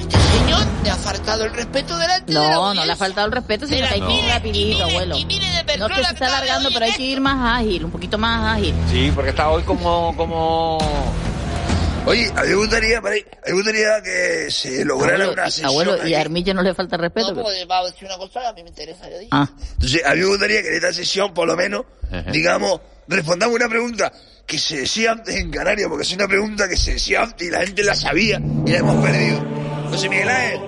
Este 0.00 0.16
señor 0.18 0.60
le 0.84 0.90
ha 0.90 0.96
faltado 0.96 1.44
el 1.44 1.52
respeto 1.52 1.98
delante 1.98 2.32
de 2.32 2.38
la 2.38 2.50
No, 2.52 2.72
no 2.72 2.84
le 2.84 2.92
ha 2.92 2.96
faltado 2.96 3.26
el 3.26 3.32
respeto, 3.32 3.66
sino 3.66 3.86
que 3.88 3.94
hay 3.94 4.00
que 4.00 4.12
ir 4.12 4.24
rapidito, 4.26 4.84
abuelo. 4.84 5.18
y 5.18 5.26
mire 5.26 5.46
de 5.66 5.78
No 5.78 5.86
es 5.86 5.96
que 5.96 6.04
se 6.04 6.12
está 6.12 6.26
alargando, 6.28 6.70
pero 6.72 6.84
hay 6.86 6.92
que 6.92 7.02
ir 7.02 7.20
más 7.20 7.60
ágil, 7.60 7.84
un 7.84 7.90
poquito 7.90 8.16
más 8.18 8.56
ágil. 8.56 8.74
Sí, 8.90 9.10
porque 9.14 9.30
está 9.30 9.50
hoy 9.50 9.62
como... 9.64 10.16
como... 10.16 10.78
Oye, 12.06 12.32
a 12.34 12.42
mí 12.42 12.48
me 12.48 12.54
gustaría, 12.54 12.98
a 12.98 13.00
mí 13.02 13.20
me 13.46 13.52
gustaría 13.52 14.02
que 14.02 14.50
se 14.50 14.84
lograra 14.84 15.14
Abuelo, 15.14 15.32
una 15.34 15.44
sesión. 15.50 15.66
abuelo, 15.68 16.06
y 16.06 16.14
a 16.14 16.20
Armillo 16.20 16.54
no 16.54 16.62
le 16.62 16.74
falta 16.74 16.96
respeto. 16.96 17.32
No, 17.32 17.42
porque 17.42 17.64
va 17.64 17.78
a 17.78 17.84
decir 17.84 18.06
una 18.06 18.16
cosa, 18.16 18.48
a 18.48 18.52
mí 18.52 18.62
me 18.62 18.70
interesa, 18.70 19.08
yo. 19.08 19.16
Ah. 19.30 19.48
Entonces, 19.74 20.02
a 20.04 20.14
mí 20.14 20.20
me 20.20 20.26
gustaría 20.26 20.62
que 20.62 20.68
en 20.68 20.74
esta 20.74 20.92
sesión, 20.92 21.32
por 21.32 21.46
lo 21.46 21.56
menos, 21.56 21.84
digamos, 22.32 22.80
respondamos 23.06 23.54
una 23.54 23.68
pregunta 23.68 24.12
que 24.46 24.58
se 24.58 24.80
decía 24.80 25.12
antes 25.12 25.36
en 25.36 25.50
Canarias, 25.50 25.88
porque 25.88 26.02
es 26.02 26.12
una 26.12 26.28
pregunta 26.28 26.68
que 26.68 26.76
se 26.76 26.94
decía 26.94 27.22
antes 27.22 27.48
y 27.48 27.50
la 27.50 27.60
gente 27.60 27.82
la 27.82 27.94
sabía 27.94 28.40
y 28.66 28.70
la 28.70 28.78
hemos 28.78 29.04
perdido. 29.04 29.44
José 29.90 30.08
Miguel 30.08 30.28
Ángel, 30.28 30.60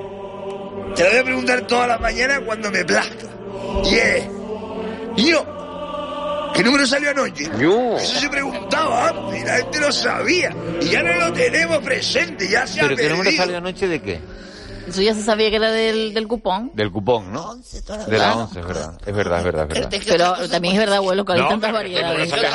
te 0.95 1.03
la 1.03 1.11
voy 1.11 1.19
a 1.19 1.25
preguntar 1.25 1.67
todas 1.67 1.89
las 1.89 2.01
mañanas 2.01 2.41
cuando 2.45 2.71
me 2.71 2.85
plazca. 2.85 3.27
Y 3.85 3.95
es, 3.95 4.27
niño, 5.17 6.53
¿qué 6.55 6.63
número 6.63 6.87
salió 6.87 7.11
anoche? 7.11 7.45
Eso 7.45 8.21
se 8.21 8.29
preguntaba 8.29 9.09
antes 9.09 9.43
y 9.43 9.45
la 9.45 9.57
gente 9.57 9.81
lo 9.81 9.93
sabía. 9.93 10.55
Y 10.81 10.87
ya 10.91 11.03
no 11.03 11.13
lo 11.15 11.33
tenemos 11.33 11.79
presente, 11.79 12.49
ya 12.49 12.67
se 12.67 12.81
ha 12.81 12.85
¿Pero 12.85 12.97
qué 12.97 13.09
número 13.09 13.33
salió 13.33 13.59
anoche 13.59 13.89
de 13.89 14.01
qué? 14.01 14.21
Eso 14.87 15.03
ya 15.03 15.15
se 15.15 15.23
sabía 15.23 15.51
que 15.51 15.57
era 15.57 15.71
del, 15.71 16.13
del 16.15 16.29
cupón. 16.29 16.71
Del 16.75 16.91
cupón, 16.91 17.33
¿no? 17.33 17.55
De 18.07 18.19
la 18.19 18.35
11, 18.37 18.61
es 18.61 18.67
verdad. 18.67 18.99
Es 19.07 19.15
verdad, 19.15 19.39
es 19.39 19.45
verdad, 19.45 19.67
es 19.71 19.75
verdad. 19.91 20.01
Pero 20.39 20.49
también 20.49 20.75
es 20.75 20.81
verdad, 20.81 20.97
abuelo, 20.99 21.25
que 21.25 21.33
hay 21.33 21.41
No, 21.41 21.49
tantas 21.49 21.73
variedades. 21.73 22.31
no 22.31 22.37
sale 22.37 22.49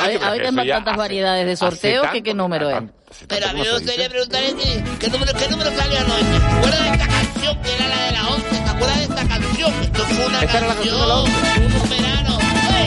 Hay, 0.60 0.68
tantas 0.68 0.96
variedades 0.96 1.46
de 1.46 1.56
sorteo 1.56 2.02
que 2.12 2.22
qué 2.22 2.34
número 2.34 2.70
es. 2.70 2.82
Pero 3.26 3.46
a 3.48 3.52
mí 3.52 3.58
¿Cómo 3.60 3.64
me 3.64 3.78
gustaría 3.78 3.96
dice? 4.08 4.10
preguntar 4.10 4.42
este, 4.44 4.84
¿qué 5.00 5.08
número, 5.08 5.32
¿qué 5.36 5.48
número 5.48 5.70
salió 5.76 5.98
anoche? 5.98 6.24
¿Te 6.30 6.46
acuerdas 6.46 6.80
de 6.80 6.90
esta 6.90 7.06
canción 7.08 7.62
que 7.62 7.74
era 7.74 7.88
la 7.88 8.04
de 8.06 8.12
la 8.12 8.28
11? 8.28 8.48
¿Te 8.50 8.70
acuerdas 8.70 8.96
de 8.98 9.02
esta 9.04 9.28
canción? 9.28 9.74
Esto 9.82 10.02
fue 10.04 10.26
una 10.26 10.40
¿Esta 10.42 10.58
era 10.58 10.66
la 10.68 10.74
canción, 10.74 10.98
canción 10.98 11.00
de 11.00 11.06
la 11.08 11.74
un 11.82 11.90
verano. 11.90 12.29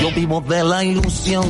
Yo 0.04 0.12
vivo 0.12 0.42
de 0.42 0.62
la 0.66 0.84
ilusión. 0.84 1.46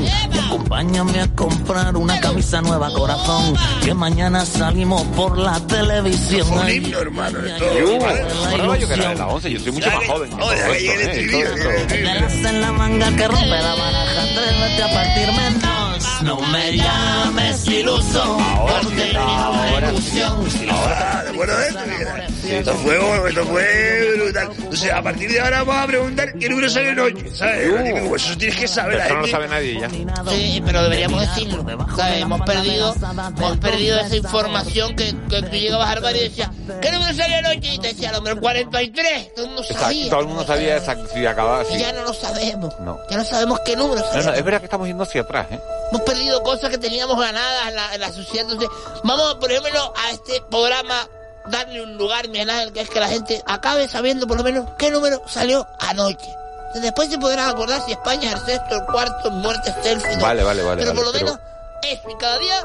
Acompáñame 0.45 1.21
a 1.21 1.27
comprar 1.29 1.97
una 1.97 2.19
camisa 2.19 2.61
nueva, 2.61 2.93
corazón. 2.93 3.55
Que 3.83 3.95
mañana 3.95 4.45
salimos 4.45 5.01
por 5.15 5.39
la 5.39 5.59
televisión. 5.61 6.47
Un 6.51 6.69
himno, 6.69 6.99
hermano, 6.99 7.39
Ahora 7.39 8.77
yo 8.77 8.87
que 8.87 8.93
era 8.93 9.07
de 9.09 9.13
ilusión. 9.15 9.17
la 9.17 9.27
11, 9.27 9.51
yo 9.53 9.59
soy 9.59 9.71
mucho 9.71 9.89
más 9.89 10.07
joven. 10.07 10.31
¿eh? 10.33 10.37
en 12.47 12.61
la 12.61 12.71
manga 12.73 13.09
que 13.15 13.27
rompe 13.27 13.49
la 13.49 13.73
baraja. 13.73 14.21
Atrévete 14.21 14.83
a 14.83 14.93
partirme 14.93 15.47
en 15.47 15.59
dos. 15.59 16.21
No 16.21 16.39
me 16.51 16.77
llames 16.77 17.67
iluso. 17.67 18.37
Porque 18.83 19.17
ahora 19.17 19.89
sí. 19.99 20.19
ilusión. 20.19 20.45
Ah, 20.69 21.21
¿de 21.23 21.29
acuerdo 21.31 21.57
de 21.57 21.67
esto? 21.69 21.79
Esto 22.43 22.73
fue, 22.75 23.29
esto 23.29 23.45
fue 23.45 24.13
brutal. 24.17 24.49
Entonces, 24.57 24.91
a 24.91 25.01
partir 25.01 25.31
de 25.31 25.39
ahora 25.39 25.63
vamos 25.63 25.83
a 25.83 25.87
preguntar 25.87 26.33
qué 26.37 26.49
número 26.49 26.69
salió 26.69 26.91
anoche, 26.91 27.29
¿sabes? 27.35 27.83
Típico, 27.83 28.09
pues 28.09 28.25
eso 28.25 28.37
tienes 28.37 28.59
que 28.59 28.67
saber. 28.67 28.97
Pero 28.97 29.05
eso 29.05 29.15
no 29.15 29.21
lo 29.21 29.27
sabe 29.27 29.47
nadie 29.47 29.79
ya. 29.79 29.89
Sí, 30.29 30.61
pero 30.65 30.83
deberíamos 30.83 31.21
decirlo. 31.21 31.65
¿sabes? 31.95 32.21
Hemos 32.21 32.41
perdido, 32.41 32.95
hemos 33.37 33.57
perdido 33.57 33.99
esa 33.99 34.15
información 34.15 34.95
que, 34.95 35.15
que 35.29 35.41
tú 35.41 35.55
llegabas 35.55 35.89
al 35.89 36.01
bar 36.01 36.15
y 36.15 36.19
decías, 36.19 36.49
¿qué 36.81 36.91
número 36.91 37.13
salió 37.15 37.37
anoche? 37.37 37.73
Y 37.73 37.79
te 37.79 37.87
decía, 37.89 38.09
el 38.09 38.15
número 38.17 38.39
43. 38.39 39.33
Todo 39.35 39.45
el 39.45 39.51
mundo 39.51 39.61
Exacto, 39.63 39.83
sabía. 39.85 40.09
todo 40.09 40.19
el 40.19 40.27
mundo 40.27 40.43
sabía 40.45 40.77
exacto, 40.77 41.07
si 41.13 41.25
acababa 41.25 41.63
Y 41.63 41.67
así. 41.67 41.79
ya 41.79 41.93
no 41.93 42.03
lo 42.03 42.13
sabemos. 42.13 42.79
No. 42.81 42.99
Ya 43.09 43.17
no 43.17 43.23
sabemos 43.25 43.59
qué 43.65 43.75
número 43.75 44.01
No, 44.01 44.07
salió. 44.11 44.25
no, 44.31 44.33
es 44.33 44.43
verdad 44.43 44.59
que 44.59 44.65
estamos 44.65 44.87
yendo 44.87 45.03
hacia 45.03 45.21
atrás, 45.21 45.47
¿eh? 45.51 45.59
Hemos 45.91 46.01
perdido 46.03 46.41
cosas 46.43 46.69
que 46.69 46.77
teníamos 46.77 47.19
ganadas 47.19 47.67
en 47.69 47.75
la, 47.75 47.95
en 47.95 48.01
la 48.01 48.11
sociedad. 48.11 48.49
Entonces, 48.51 48.69
vamos, 49.03 49.35
por 49.35 49.51
ejemplo, 49.51 49.93
a 49.95 50.11
este 50.11 50.41
programa 50.49 51.07
darle 51.47 51.81
un 51.83 51.97
lugar, 51.97 52.25
Ángel, 52.25 52.71
que 52.73 52.81
es 52.81 52.89
que 52.89 52.99
la 52.99 53.07
gente 53.07 53.41
acabe 53.45 53.87
sabiendo 53.87 54.27
por 54.27 54.37
lo 54.37 54.43
menos 54.43 54.69
qué 54.77 54.89
número 54.91 55.21
salió 55.27 55.67
anoche. 55.79 56.33
Después 56.75 57.09
se 57.09 57.17
podrán 57.19 57.49
acordar 57.49 57.81
si 57.85 57.91
España 57.91 58.29
es 58.29 58.33
el 58.39 58.45
sexto, 58.45 58.75
el 58.75 58.85
cuarto, 58.85 59.27
en 59.29 59.35
muertes 59.35 59.73
selfie. 59.83 60.15
¿no? 60.17 60.21
Vale, 60.23 60.43
vale, 60.43 60.63
vale, 60.63 60.81
Pero 60.83 60.95
por 60.95 61.05
vale, 61.05 61.19
lo 61.19 61.25
menos 61.25 61.39
eso, 61.83 62.09
y 62.09 62.15
cada 62.17 62.39
día 62.39 62.55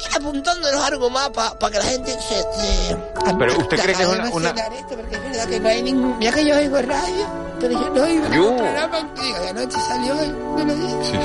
ir 0.00 0.16
apuntándonos 0.16 0.82
algo 0.84 1.10
más 1.10 1.28
para 1.30 1.70
que 1.72 1.78
la 1.78 1.84
gente 1.84 2.12
se... 2.12 2.42
se 2.42 2.96
Pero 3.38 3.58
usted 3.58 3.78
cree 3.80 3.94
que 3.94 4.02
es 4.02 4.08
una- 4.08 4.30
una- 4.30 4.50
Esto 4.50 4.96
porque 4.96 5.16
es 5.16 5.22
verdad 5.22 5.46
que 5.48 5.60
no 5.60 5.68
hay 5.68 5.82
ningún... 5.82 6.18
Mira 6.18 6.32
que 6.32 6.44
yo 6.46 6.56
oigo 6.56 6.80
radio, 6.80 7.26
pero 7.60 7.72
yo 7.72 7.90
no 7.90 8.06
Yo. 8.06 8.30
ningún 8.30 8.56
programa 8.56 9.14
que 9.14 9.22
diga 9.22 9.40
que 9.42 9.48
anoche 9.48 9.78
salió 9.88 10.14
el... 10.20 10.66
dice. 10.66 11.04
Sí, 11.04 11.10
sí, 11.12 11.18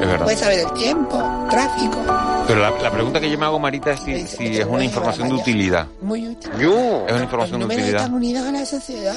es 0.00 0.06
verdad. 0.06 0.24
Puedes 0.24 0.40
saber 0.40 0.58
el 0.60 0.72
tiempo, 0.74 1.46
tráfico. 1.50 1.98
Pero 2.46 2.60
la, 2.60 2.70
la 2.82 2.90
pregunta 2.90 3.20
que 3.20 3.30
yo 3.30 3.38
me 3.38 3.46
hago, 3.46 3.58
Marita, 3.58 3.92
es 3.92 4.00
si, 4.00 4.26
si 4.26 4.58
es 4.58 4.66
una 4.66 4.84
información 4.84 5.28
de 5.28 5.34
utilidad. 5.34 5.86
Muy 6.00 6.28
útil. 6.28 6.50
Es 6.52 7.12
una 7.12 7.22
información 7.22 7.60
de 7.60 7.66
utilidad. 7.66 7.96
están 8.02 8.14
unidos 8.14 8.46
a 8.46 8.52
la 8.52 8.66
sociedad. 8.66 9.14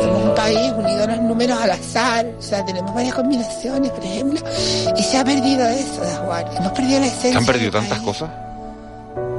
Somos 0.00 0.24
un 0.24 0.34
país 0.34 0.72
unido 0.72 1.04
a 1.04 1.06
los 1.08 1.20
números 1.20 1.60
al 1.60 1.70
azar. 1.72 2.26
O 2.38 2.42
sea, 2.42 2.64
tenemos 2.64 2.94
varias 2.94 3.14
combinaciones, 3.14 3.90
por 3.90 4.04
ejemplo. 4.04 4.40
Y 4.96 5.02
se 5.02 5.18
ha 5.18 5.24
perdido 5.24 5.68
eso, 5.68 6.02
Juan. 6.24 6.44
Hemos 6.56 6.72
perdido 6.72 7.00
la 7.00 7.06
esencia. 7.06 7.32
¿Se 7.32 7.38
han 7.38 7.46
perdido 7.46 7.70
tantas 7.72 7.98
país. 7.98 8.02
cosas? 8.04 8.30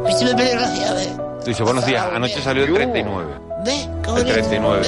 Y 0.09 0.13
se 0.13 0.25
me 0.25 0.35
perdió 0.35 0.55
la 0.59 0.73
llave. 0.75 1.07
Dice, 1.45 1.63
buenos 1.63 1.85
días, 1.85 2.05
anoche 2.13 2.41
salió 2.41 2.65
el 2.65 2.73
39. 2.73 3.33
¿Ves? 3.65 3.83
El 3.85 3.89
bonito. 4.01 4.33
39. 4.33 4.87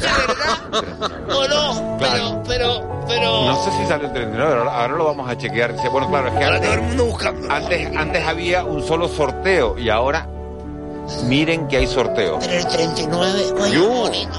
Verdad 0.00 1.36
o 1.36 1.48
no, 1.48 1.98
Claro. 1.98 2.42
pero, 2.42 2.42
pero, 2.46 3.04
pero... 3.08 3.44
No 3.44 3.64
sé 3.64 3.70
si 3.72 3.86
salió 3.86 4.06
el 4.06 4.12
39, 4.12 4.52
ahora, 4.58 4.80
ahora 4.82 4.94
lo 4.96 5.04
vamos 5.04 5.28
a 5.30 5.36
chequear. 5.36 5.74
Bueno, 5.90 6.08
claro, 6.08 6.28
es 6.28 6.34
que 6.38 6.44
Ahora 6.44 6.56
todo 6.60 6.66
el 6.66 6.72
antes, 6.78 6.88
mundo 6.88 7.04
buscando. 7.06 7.52
antes, 7.52 7.96
antes 7.96 8.26
había 8.26 8.64
un 8.64 8.82
solo 8.86 9.08
sorteo 9.08 9.78
y 9.78 9.88
ahora 9.88 10.26
miren 11.24 11.66
que 11.68 11.78
hay 11.78 11.86
sorteo. 11.86 12.38
Pero 12.40 12.52
el 12.54 12.66
39, 12.68 13.42
coño, 13.58 13.72
Yo. 13.72 13.80
qué 13.82 13.88
bonito, 13.88 14.38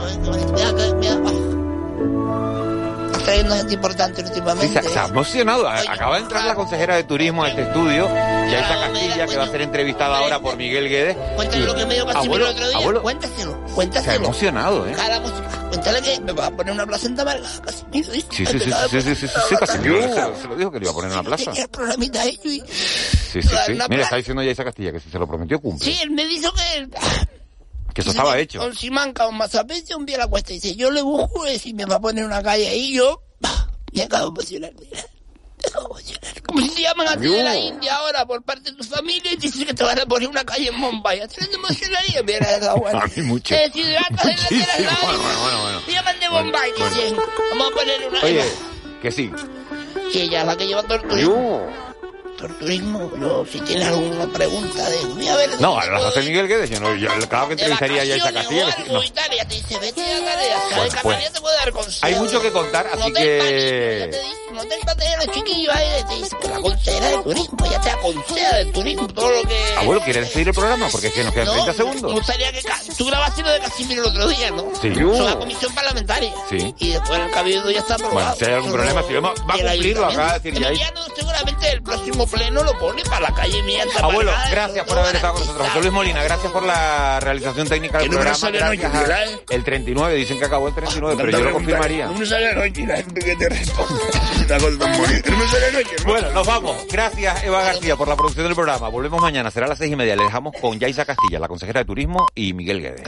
ah. 3.22 3.26
Trayendo 3.26 3.56
gente 3.56 3.74
importante 3.74 4.22
Sí, 4.22 4.28
últimamente. 4.28 4.82
se, 4.84 4.90
se 4.90 5.00
ha 5.00 5.06
emocionado. 5.06 5.68
Acaba 5.68 6.16
de 6.18 6.22
entrar 6.24 6.46
la 6.46 6.56
consejera 6.56 6.96
de 6.96 7.04
turismo 7.04 7.44
a 7.44 7.50
este 7.50 7.62
estudio, 7.64 8.08
Yaisa 8.10 8.80
Castilla, 8.82 9.28
que 9.28 9.38
va 9.38 9.44
a 9.44 9.48
ser 9.48 9.62
entrevistada 9.62 10.18
ahora 10.18 10.40
por 10.40 10.56
Miguel 10.58 10.90
Guedes. 10.90 11.16
Cuéntale 11.36 11.66
lo 11.66 11.76
que 11.76 11.86
me 11.86 11.94
dio 11.96 12.06
Casimiro 12.06 12.46
el 12.48 12.52
otro 12.56 12.68
día. 12.70 12.78
abuelo, 12.78 13.02
Cuéntaselo, 13.02 13.52
se 13.52 13.72
ha 13.72 13.76
cuéntaselo. 13.76 14.26
emocionado, 14.26 14.88
¿eh? 14.88 14.96
Música. 15.22 15.68
Cuéntale 15.70 16.02
que 16.02 16.20
me 16.20 16.32
va 16.34 16.48
a 16.48 16.52
poner 16.52 16.74
una 16.74 16.86
placenta 16.86 17.22
amarga, 17.22 17.48
Casimiro. 17.66 18.12
Sí, 18.14 18.22
sí, 18.32 18.46
sí, 18.46 18.60
sí, 18.60 18.72
sí, 18.90 19.02
sí, 19.02 19.16
sí, 19.16 19.28
sí, 19.50 19.56
Casimiro, 19.56 20.02
se, 20.02 20.22
lo- 20.22 20.36
se 20.36 20.48
lo 20.48 20.56
dijo 20.56 20.72
que 20.72 20.80
le 20.80 20.86
iba 20.86 20.92
a 20.92 20.96
poner 20.96 21.12
en 21.12 21.18
la 21.18 21.24
plaza. 21.24 21.52
El 21.56 21.70
programita 21.70 22.22
ahí, 22.22 22.40
y- 22.44 22.60
Sí, 22.62 23.42
sí, 23.42 23.50
sí. 23.66 23.72
Una 23.74 23.88
Mira, 23.88 24.04
está 24.04 24.18
diciendo 24.18 24.44
Yaisa 24.44 24.64
Castilla 24.66 24.92
que 24.92 25.00
si 25.00 25.10
se 25.10 25.18
lo 25.18 25.26
prometió 25.28 25.60
cumple. 25.62 25.86
Sí, 25.86 25.98
él 26.02 26.12
me 26.12 26.26
dijo 26.26 26.52
que... 26.54 26.90
Que 27.94 28.02
eso 28.02 28.12
estaba 28.12 28.38
hecho. 28.40 28.60
Con 28.60 28.76
Simanca 28.76 29.28
o 29.28 29.32
Mazapete 29.32 29.96
un 29.96 30.06
día 30.06 30.18
a 30.18 30.20
la 30.20 30.28
cuesta. 30.28 30.54
Dice, 30.54 30.76
yo 30.76 30.92
le 30.92 31.02
busco 31.02 31.48
y 31.48 31.60
si 31.60 31.74
me 31.74 31.86
va 31.86 31.96
a 31.96 32.02
poner 32.02 32.24
una 32.24 32.42
calle 32.42 32.68
ahí, 32.68 32.94
yo... 32.94 33.22
Me 33.94 34.04
acabo 34.04 34.32
de 34.32 34.42
emocionar. 34.42 34.72
Como 36.46 36.62
si 36.62 36.70
te 36.70 36.82
llaman 36.82 37.08
a 37.08 37.18
ti 37.18 37.28
de 37.28 37.44
la. 37.44 37.58
India 37.58 37.96
ahora 37.96 38.26
por 38.26 38.42
parte 38.44 38.72
de 38.72 38.78
tu 38.78 38.84
familia 38.84 39.32
y 39.34 39.36
dicen 39.36 39.66
que 39.66 39.74
te 39.74 39.84
van 39.84 40.00
a 40.00 40.06
poner 40.06 40.28
una 40.28 40.44
calle 40.44 40.70
en 40.70 40.76
Mumbai. 40.76 41.22
¿A 41.22 41.28
ti 41.28 41.36
no 41.40 41.58
emocionaría? 41.58 42.24
Mira, 42.24 42.56
es 42.56 42.70
bueno. 42.80 43.00
A 43.00 43.06
mí 43.06 43.22
mucho. 43.24 43.56
Te 43.56 43.62
deshidratas 43.62 44.26
en 44.26 44.38
la 44.38 44.48
tierra 44.48 44.98
bueno, 45.04 45.20
bueno, 45.20 45.62
bueno. 45.62 45.82
Te 45.86 45.92
llaman 45.92 46.20
de 46.20 46.30
Bombay, 46.30 46.72
Bueno, 46.78 46.96
dicen. 46.96 47.18
Vamos 47.52 47.68
a 47.68 47.76
poner 47.76 48.08
una... 48.08 48.22
Oye, 48.24 48.46
que 49.02 49.12
sí. 49.12 49.32
Y 50.14 50.20
ella 50.20 50.42
es 50.42 50.48
la 50.48 50.58
que 50.58 50.68
lleva 50.68 50.84
todo 50.84 50.96
el 50.96 51.02
turismo. 51.04 51.91
El 52.48 52.56
turismo. 52.58 53.12
Yo, 53.20 53.46
si 53.52 53.60
tienes 53.62 53.88
alguna 53.88 54.26
pregunta 54.34 54.90
de... 54.90 54.98
Voy 55.06 55.28
a 55.28 55.36
ver... 55.36 55.62
No, 55.62 55.80
a 55.80 55.86
las 55.86 56.04
hace 56.06 56.22
Miguel 56.22 56.48
Guedes. 56.48 56.70
Yo, 56.70 56.80
no, 56.80 56.96
yo 56.96 57.08
claro 57.30 57.50
que 57.50 57.56
de 57.56 57.64
entrevistaría 57.64 58.04
ya 58.06 58.16
a 58.24 58.32
vacaciones 58.32 58.76
Castilla. 58.76 58.94
no. 58.94 59.02
ella 59.02 59.48
te 59.48 59.56
dice, 59.56 59.78
vete 59.80 60.02
a 60.02 60.76
¿sabes? 60.76 60.76
pues, 60.76 60.94
Canarias 60.96 61.34
te 61.34 61.42
puede 61.42 61.56
dar 61.58 61.72
consejos. 61.72 62.04
Hay 62.04 62.16
mucho 62.16 62.42
que 62.42 62.52
contar, 62.52 62.86
No 62.96 63.04
así 63.04 63.14
te 63.14 63.20
que... 63.22 64.22
no 64.54 64.66
te 64.66 64.76
empates 64.76 65.26
los 65.26 65.36
chiquillos 65.36 65.76
ahí, 65.76 65.88
te 66.08 66.16
dice, 66.16 66.36
pues 66.40 66.50
la 66.52 66.60
consejera 66.62 67.08
de 67.10 67.18
turismo, 67.24 67.58
ya 67.72 67.82
te 67.82 67.90
aconseja 67.92 68.56
del 68.58 68.72
turismo, 68.72 69.08
todo 69.08 69.30
lo 69.32 69.42
que... 69.48 69.76
Abuelo, 69.78 70.02
¿quieres 70.02 70.24
despedir 70.24 70.48
el 70.50 70.54
programa? 70.54 70.88
Porque 70.92 71.08
es 71.08 71.14
que 71.14 71.24
nos 71.24 71.34
quedan 71.34 71.46
No, 71.48 71.54
30 71.54 71.72
Me 71.72 71.78
segundos. 71.78 72.14
gustaría 72.14 72.52
que... 72.52 72.62
Tú 72.98 73.06
grabaste 73.06 73.42
lo 73.42 73.50
de 73.52 73.60
Casimiro 73.60 74.02
el 74.04 74.10
otro 74.10 74.28
día, 74.28 74.52
¿no? 74.52 74.66
Sí. 74.82 74.88
Eso 74.90 75.24
la 75.30 75.36
comisión 75.40 75.74
parlamentaria. 75.74 76.34
Sí. 76.50 76.74
Y 76.80 76.90
después 76.92 77.20
el 77.20 77.32
cabildo 77.32 77.72
ya 77.72 77.80
está 77.80 77.96
aprobado. 77.96 78.14
Bueno, 78.20 78.36
si 78.38 78.46
hay 78.46 78.54
algún 78.54 78.72
problema, 78.74 79.04
si 79.04 79.14
vemos, 79.14 79.32
va 79.50 79.54
a 79.54 79.58
cumplirlo, 79.58 80.06
acaba 80.06 80.34
de 80.34 80.40
decir 80.40 80.62
ya. 80.62 80.68
Emiliano, 80.70 81.02
seguramente 81.16 81.70
el 81.72 81.82
próximo 81.82 82.28
pleno 82.32 82.64
lo 82.64 82.78
pone 82.80 83.04
para 83.04 83.22
la 83.30 83.34
calle 83.34 83.62
mía. 83.64 83.84
Abuelo, 84.02 84.32
gracias 84.50 84.86
por 84.86 84.98
haber 85.00 85.16
estado 85.16 85.34
con 85.34 85.42
nosotros. 85.44 85.68
José 85.68 85.80
Luis 85.82 85.92
Molina, 85.94 86.24
gracias 86.24 86.52
por 86.52 86.64
la 86.64 87.20
realización 87.20 87.68
técnica 87.68 87.98
del 88.00 88.10
¿Qué 88.10 88.16
número 88.16 88.32
programa. 88.40 88.76
Gracias 88.76 89.10
a- 89.50 89.54
el 89.54 89.64
39, 89.64 90.16
dicen 90.16 90.40
que 90.40 90.46
acabó 90.46 90.68
el 90.68 90.74
39, 90.76 91.16
pero 91.18 91.38
yo 91.38 91.44
lo 91.44 91.54
confirmaría. 91.54 92.06
No 92.08 92.14
me 92.14 92.26
sale 92.26 92.50
anoche 92.50 92.82
y 92.82 92.86
la 92.86 92.96
gente 92.98 93.22
que 93.22 93.36
te 93.36 93.50
responde. 93.50 94.02
Bueno, 96.06 96.32
nos 96.32 96.48
vamos. 96.48 96.76
Gracias, 96.92 97.44
Eva 97.44 97.62
García, 97.64 97.96
por 97.96 98.08
la 98.08 98.16
producción 98.16 98.46
del 98.46 98.56
programa. 98.56 98.88
Volvemos 98.90 99.22
mañana, 99.22 99.52
será 99.52 99.66
a 99.66 99.70
las 99.70 99.78
seis 99.78 99.92
y 99.92 99.96
media. 99.96 100.16
Le 100.16 100.24
dejamos 100.24 100.54
con 100.60 100.80
Yaisa 100.80 101.06
Castilla, 101.06 101.40
la 101.40 101.48
consejera 101.48 101.82
de 101.82 101.86
Turismo, 101.86 102.28
y 102.36 102.54
Miguel 102.54 102.82
Guedes. 102.82 103.02